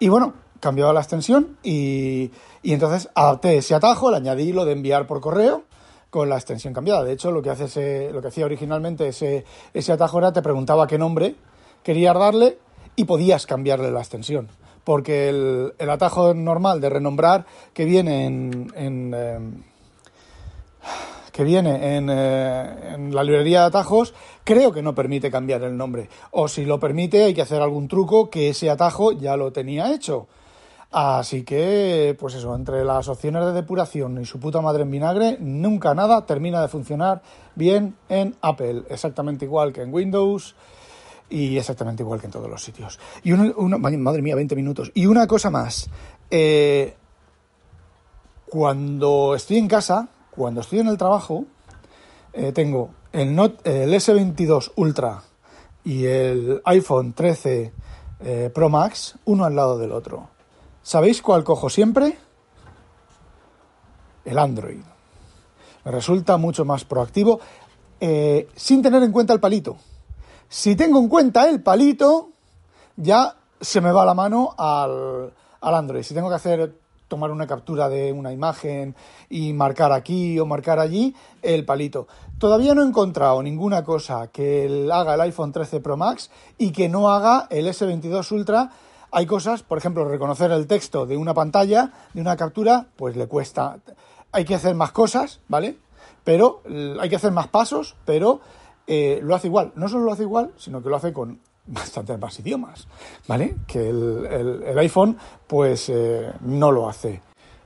y 0.05 0.09
bueno, 0.11 0.35
cambiaba 0.61 0.93
la 0.93 1.01
extensión 1.01 1.57
y, 1.63 2.31
y 2.63 2.75
entonces 2.75 3.09
adapté 3.15 3.57
ese 3.57 3.75
atajo, 3.75 4.11
le 4.11 4.19
añadí 4.19 4.53
lo 4.53 4.67
de 4.67 4.73
enviar 4.73 5.07
por 5.07 5.23
correo 5.23 5.65
con 6.11 6.29
la 6.29 6.35
extensión 6.35 6.75
cambiada. 6.75 7.05
De 7.05 7.13
hecho, 7.13 7.31
lo 7.31 7.41
que, 7.41 7.49
hace 7.49 7.65
ese, 7.65 8.11
lo 8.13 8.21
que 8.21 8.29
hacía 8.29 8.45
originalmente 8.45 9.09
ese, 9.09 9.47
ese 9.73 9.93
atajo 9.93 10.19
era 10.19 10.31
te 10.31 10.43
preguntaba 10.43 10.87
qué 10.87 10.99
nombre 10.99 11.37
querías 11.83 12.15
darle 12.19 12.59
y 12.97 13.05
podías 13.05 13.47
cambiarle 13.47 13.91
la 13.91 14.01
extensión. 14.01 14.49
Porque 14.85 15.31
el, 15.31 15.73
el 15.79 15.89
atajo 15.89 16.35
normal 16.35 16.83
de 16.83 16.91
renombrar 16.91 17.47
que 17.73 17.87
viene 17.87 18.27
en, 18.27 18.71
eh, 18.77 19.39
que 21.35 21.43
viene 21.43 21.97
en, 21.97 22.09
eh, 22.09 22.95
en, 22.95 23.13
la 23.13 23.25
librería 23.25 23.63
de 23.63 23.67
atajos, 23.67 24.15
creo 24.45 24.71
que 24.71 24.83
no 24.83 24.95
permite 24.95 25.33
cambiar 25.33 25.65
el 25.65 25.77
nombre. 25.77 26.09
O 26.31 26.47
si 26.47 26.65
lo 26.65 26.79
permite, 26.79 27.25
hay 27.25 27.35
que 27.35 27.43
hacer 27.43 27.61
algún 27.61 27.89
truco 27.89 28.31
que 28.31 28.51
ese 28.51 28.71
atajo 28.71 29.11
ya 29.11 29.37
lo 29.37 29.51
tenía 29.51 29.93
hecho. 29.93 30.29
Así 30.93 31.43
que, 31.43 32.17
pues 32.21 32.35
eso, 32.35 32.55
entre 32.55 32.85
las 32.85 33.09
opciones 33.09 33.45
de 33.47 33.53
depuración 33.53 34.21
y 34.21 34.25
su 34.27 34.39
puta 34.39 34.61
madre 34.61 34.85
en 34.85 34.93
vinagre, 34.93 35.37
nunca 35.41 35.93
nada 35.93 36.25
termina 36.25 36.63
de 36.63 36.69
funcionar 36.69 37.21
bien 37.57 37.97
en 38.09 38.37
Apple. 38.41 38.85
Exactamente 38.89 39.45
igual 39.45 39.73
que 39.73 39.83
en 39.83 39.93
Windows 39.93 40.55
y 41.31 41.59
exactamente 41.59 42.05
igual 42.05 42.21
que 42.21 42.27
en 42.27 42.33
todos 42.33 42.49
los 42.49 42.63
sitios. 42.63 43.01
Y 43.25 43.33
una, 43.33 43.77
madre 43.77 44.23
mía, 44.23 44.37
20 44.37 44.55
minutos. 44.55 44.93
Y 44.95 45.07
una 45.07 45.27
cosa 45.27 45.51
más. 45.51 45.91
Eh, 46.31 46.95
cuando 48.49 49.35
estoy 49.35 49.57
en 49.57 49.67
casa, 49.67 50.11
cuando 50.35 50.61
estoy 50.61 50.81
en 50.81 50.89
el 50.89 50.99
trabajo, 50.99 51.45
eh, 52.33 52.53
tengo 52.53 52.91
el, 53.13 53.35
Note, 53.35 53.85
el 53.85 53.93
S22 53.95 54.73
Ultra 54.77 55.23
y 55.85 56.07
el 56.07 56.61
iPhone 56.65 57.13
13 57.13 57.73
eh, 58.21 58.51
Pro 58.53 58.69
Max 58.69 59.17
uno 59.25 59.45
al 59.45 59.55
lado 59.55 59.79
del 59.79 59.93
otro. 59.93 60.29
¿Sabéis 60.83 61.23
cuál 61.23 61.45
cojo 61.45 61.71
siempre? 61.71 62.19
El 64.25 64.39
Android. 64.39 64.81
Me 65.85 65.93
resulta 65.93 66.37
mucho 66.37 66.65
más 66.65 66.85
proactivo 66.85 67.41
eh, 68.01 68.49
sin 68.57 68.83
tener 68.83 69.03
en 69.03 69.13
cuenta 69.13 69.33
el 69.33 69.41
palito. 69.41 69.77
Si 70.49 70.75
tengo 70.77 70.99
en 70.99 71.09
cuenta 71.09 71.49
el 71.49 71.63
palito, 71.63 72.31
ya 72.97 73.37
se 73.61 73.81
me 73.81 73.93
va 73.93 74.05
la 74.05 74.15
mano 74.15 74.55
al, 74.59 75.33
al 75.61 75.75
Android. 75.75 76.03
Si 76.03 76.15
tengo 76.15 76.29
que 76.29 76.35
hacer 76.35 76.84
tomar 77.09 77.31
una 77.31 77.47
captura 77.47 77.89
de 77.89 78.13
una 78.13 78.33
imagen 78.33 78.95
y 79.29 79.53
marcar 79.53 79.93
aquí 79.93 80.39
o 80.39 80.47
marcar 80.47 80.79
allí 80.79 81.15
el 81.43 81.65
palito. 81.65 82.07
Todavía 82.39 82.75
no 82.75 82.83
he 82.83 82.87
encontrado 82.87 83.43
ninguna 83.43 83.85
cosa 83.85 84.29
que 84.29 84.89
haga 84.93 85.15
el 85.15 85.21
iPhone 85.21 85.53
13 85.53 85.81
Pro 85.81 85.97
Max 85.97 86.31
y 86.59 86.73
que 86.73 86.89
no 86.89 87.11
haga 87.11 87.47
el 87.51 87.67
S22 87.67 88.33
Ultra. 88.33 88.71
Hay 89.11 89.27
cosas, 89.27 89.63
por 89.63 89.79
ejemplo, 89.79 90.05
reconocer 90.05 90.51
el 90.51 90.67
texto 90.67 91.07
de 91.07 91.17
una 91.17 91.35
pantalla, 91.35 91.93
de 92.13 92.21
una 92.21 92.37
captura, 92.37 92.87
pues 92.97 93.17
le 93.17 93.29
cuesta. 93.29 93.79
Hay 94.33 94.45
que 94.45 94.57
hacer 94.57 94.75
más 94.75 94.91
cosas, 94.91 95.41
¿vale? 95.49 95.79
Pero 96.25 96.63
hay 97.01 97.09
que 97.09 97.17
hacer 97.17 97.31
más 97.31 97.49
pasos, 97.49 97.97
pero 98.05 98.41
eh, 98.87 99.21
lo 99.23 99.35
hace 99.35 99.47
igual. 99.47 99.73
No 99.77 99.89
solo 99.89 100.05
lo 100.05 100.13
hace 100.13 100.23
igual, 100.23 100.53
sino 100.57 100.83
que 100.83 100.89
lo 100.89 100.97
hace 100.97 101.13
con 101.13 101.39
bastantes 101.67 102.19
más 102.19 102.39
idiomas, 102.41 102.87
¿vale? 103.27 103.57
Que 103.67 103.89
el, 103.89 104.79
iPhone 104.79 105.17
pues 105.47 105.89
eh, 105.89 106.33
no 106.41 106.71
lo 106.71 106.89
hace. 106.89 107.23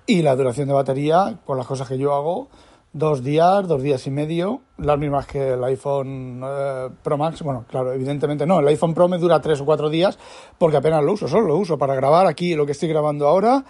Y 0.07 0.23
la 0.23 0.37
duración 0.37 0.69
de 0.69 0.75
batería, 0.75 1.39
con 1.45 1.59
las 1.59 1.67
cosas 1.67 1.89
que 1.89 1.99
yo 1.99 2.15
hago, 2.15 2.49
dos 2.93 3.23
días, 3.23 3.67
dos 3.69 3.83
días 3.83 4.07
y 4.07 4.11
medio, 4.11 4.63
las 4.79 4.99
mismas 4.99 5.27
que 5.27 5.51
el 5.51 5.65
iPhone 5.65 6.43
eh, 6.45 6.89
Pro 7.03 7.19
Max. 7.19 7.43
Bueno, 7.43 7.65
claro, 7.69 7.93
evidentemente 7.93 8.47
no, 8.47 8.61
el 8.61 8.69
iPhone 8.69 8.95
Pro 8.95 9.09
me 9.09 9.19
dura 9.19 9.41
tres 9.41 9.61
o 9.61 9.65
cuatro 9.65 9.91
días 9.91 10.19
porque 10.57 10.79
apenas 10.79 11.05
lo 11.05 11.13
uso, 11.13 11.29
solo 11.29 11.49
lo 11.49 11.57
uso 11.57 11.77
para 11.77 11.95
grabar 11.95 12.27
aquí 12.27 12.55
lo 12.55 12.65
que 12.65 12.73
estoy 12.73 12.89
grabando 12.89 13.29
ahora 13.29 13.65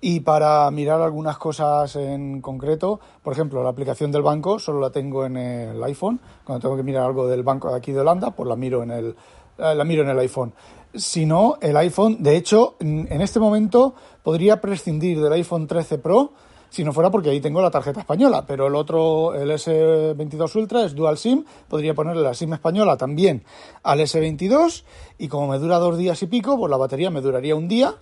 y 0.00 0.20
para 0.20 0.70
mirar 0.70 1.02
algunas 1.02 1.36
cosas 1.36 1.94
en 1.96 2.40
concreto. 2.40 3.00
Por 3.22 3.32
ejemplo, 3.32 3.62
la 3.62 3.70
aplicación 3.70 4.10
del 4.12 4.22
banco 4.22 4.58
solo 4.58 4.80
la 4.80 4.90
tengo 4.90 5.26
en 5.26 5.36
el 5.36 5.82
iPhone. 5.84 6.20
Cuando 6.44 6.62
tengo 6.62 6.76
que 6.76 6.82
mirar 6.82 7.04
algo 7.04 7.26
del 7.26 7.42
banco 7.42 7.70
de 7.70 7.76
aquí 7.76 7.92
de 7.92 8.00
Holanda, 8.00 8.30
pues 8.30 8.48
la 8.48 8.56
miro 8.56 8.82
en 8.82 8.92
el, 8.92 9.16
la 9.60 9.84
miro 9.84 10.02
en 10.02 10.08
el 10.08 10.18
iPhone. 10.18 10.52
Si 10.94 11.24
no, 11.24 11.58
el 11.60 11.76
iPhone, 11.76 12.16
de 12.20 12.36
hecho, 12.36 12.76
en 12.80 13.20
este 13.20 13.38
momento 13.38 13.94
podría 14.22 14.60
prescindir 14.60 15.20
del 15.20 15.32
iPhone 15.32 15.66
13 15.66 15.98
Pro 15.98 16.32
si 16.70 16.84
no 16.84 16.92
fuera 16.92 17.10
porque 17.10 17.30
ahí 17.30 17.40
tengo 17.40 17.60
la 17.60 17.70
tarjeta 17.70 18.00
española, 18.00 18.44
pero 18.46 18.68
el 18.68 18.76
otro, 18.76 19.34
el 19.34 19.50
S22 19.50 20.54
Ultra 20.54 20.84
es 20.84 20.94
Dual 20.94 21.18
SIM, 21.18 21.44
podría 21.68 21.94
ponerle 21.94 22.22
la 22.22 22.32
SIM 22.32 22.54
española 22.54 22.96
también 22.96 23.42
al 23.82 23.98
S22 23.98 24.84
y 25.18 25.26
como 25.26 25.48
me 25.48 25.58
dura 25.58 25.78
dos 25.78 25.98
días 25.98 26.22
y 26.22 26.26
pico, 26.26 26.56
pues 26.56 26.70
la 26.70 26.76
batería 26.76 27.10
me 27.10 27.20
duraría 27.20 27.56
un 27.56 27.66
día, 27.66 27.96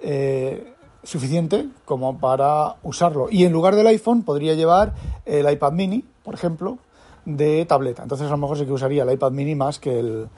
eh, 0.00 0.72
suficiente 1.02 1.66
como 1.84 2.18
para 2.18 2.76
usarlo. 2.84 3.26
Y 3.28 3.44
en 3.44 3.52
lugar 3.52 3.74
del 3.74 3.88
iPhone 3.88 4.22
podría 4.22 4.54
llevar 4.54 4.94
el 5.26 5.50
iPad 5.50 5.72
mini, 5.72 6.04
por 6.22 6.34
ejemplo, 6.34 6.78
de 7.24 7.66
tableta. 7.66 8.04
Entonces 8.04 8.28
a 8.28 8.30
lo 8.30 8.38
mejor 8.38 8.56
sí 8.56 8.66
que 8.66 8.72
usaría 8.72 9.02
el 9.02 9.12
iPad 9.12 9.32
mini 9.32 9.56
más 9.56 9.80
que 9.80 9.98
el, 9.98 10.28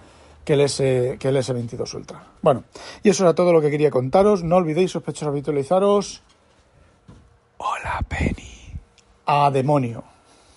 que 0.46 0.52
el, 0.52 0.60
S, 0.60 1.16
que 1.18 1.28
el 1.28 1.36
S22 1.36 1.92
Ultra. 1.94 2.22
Bueno, 2.40 2.62
y 3.02 3.10
eso 3.10 3.24
era 3.24 3.34
todo 3.34 3.52
lo 3.52 3.60
que 3.60 3.68
quería 3.68 3.90
contaros. 3.90 4.44
No 4.44 4.56
olvidéis, 4.56 4.92
sospechosos, 4.92 5.28
habitualizaros. 5.28 6.22
Hola, 7.58 8.00
Penny. 8.08 8.78
A 9.26 9.50
demonio. 9.50 10.04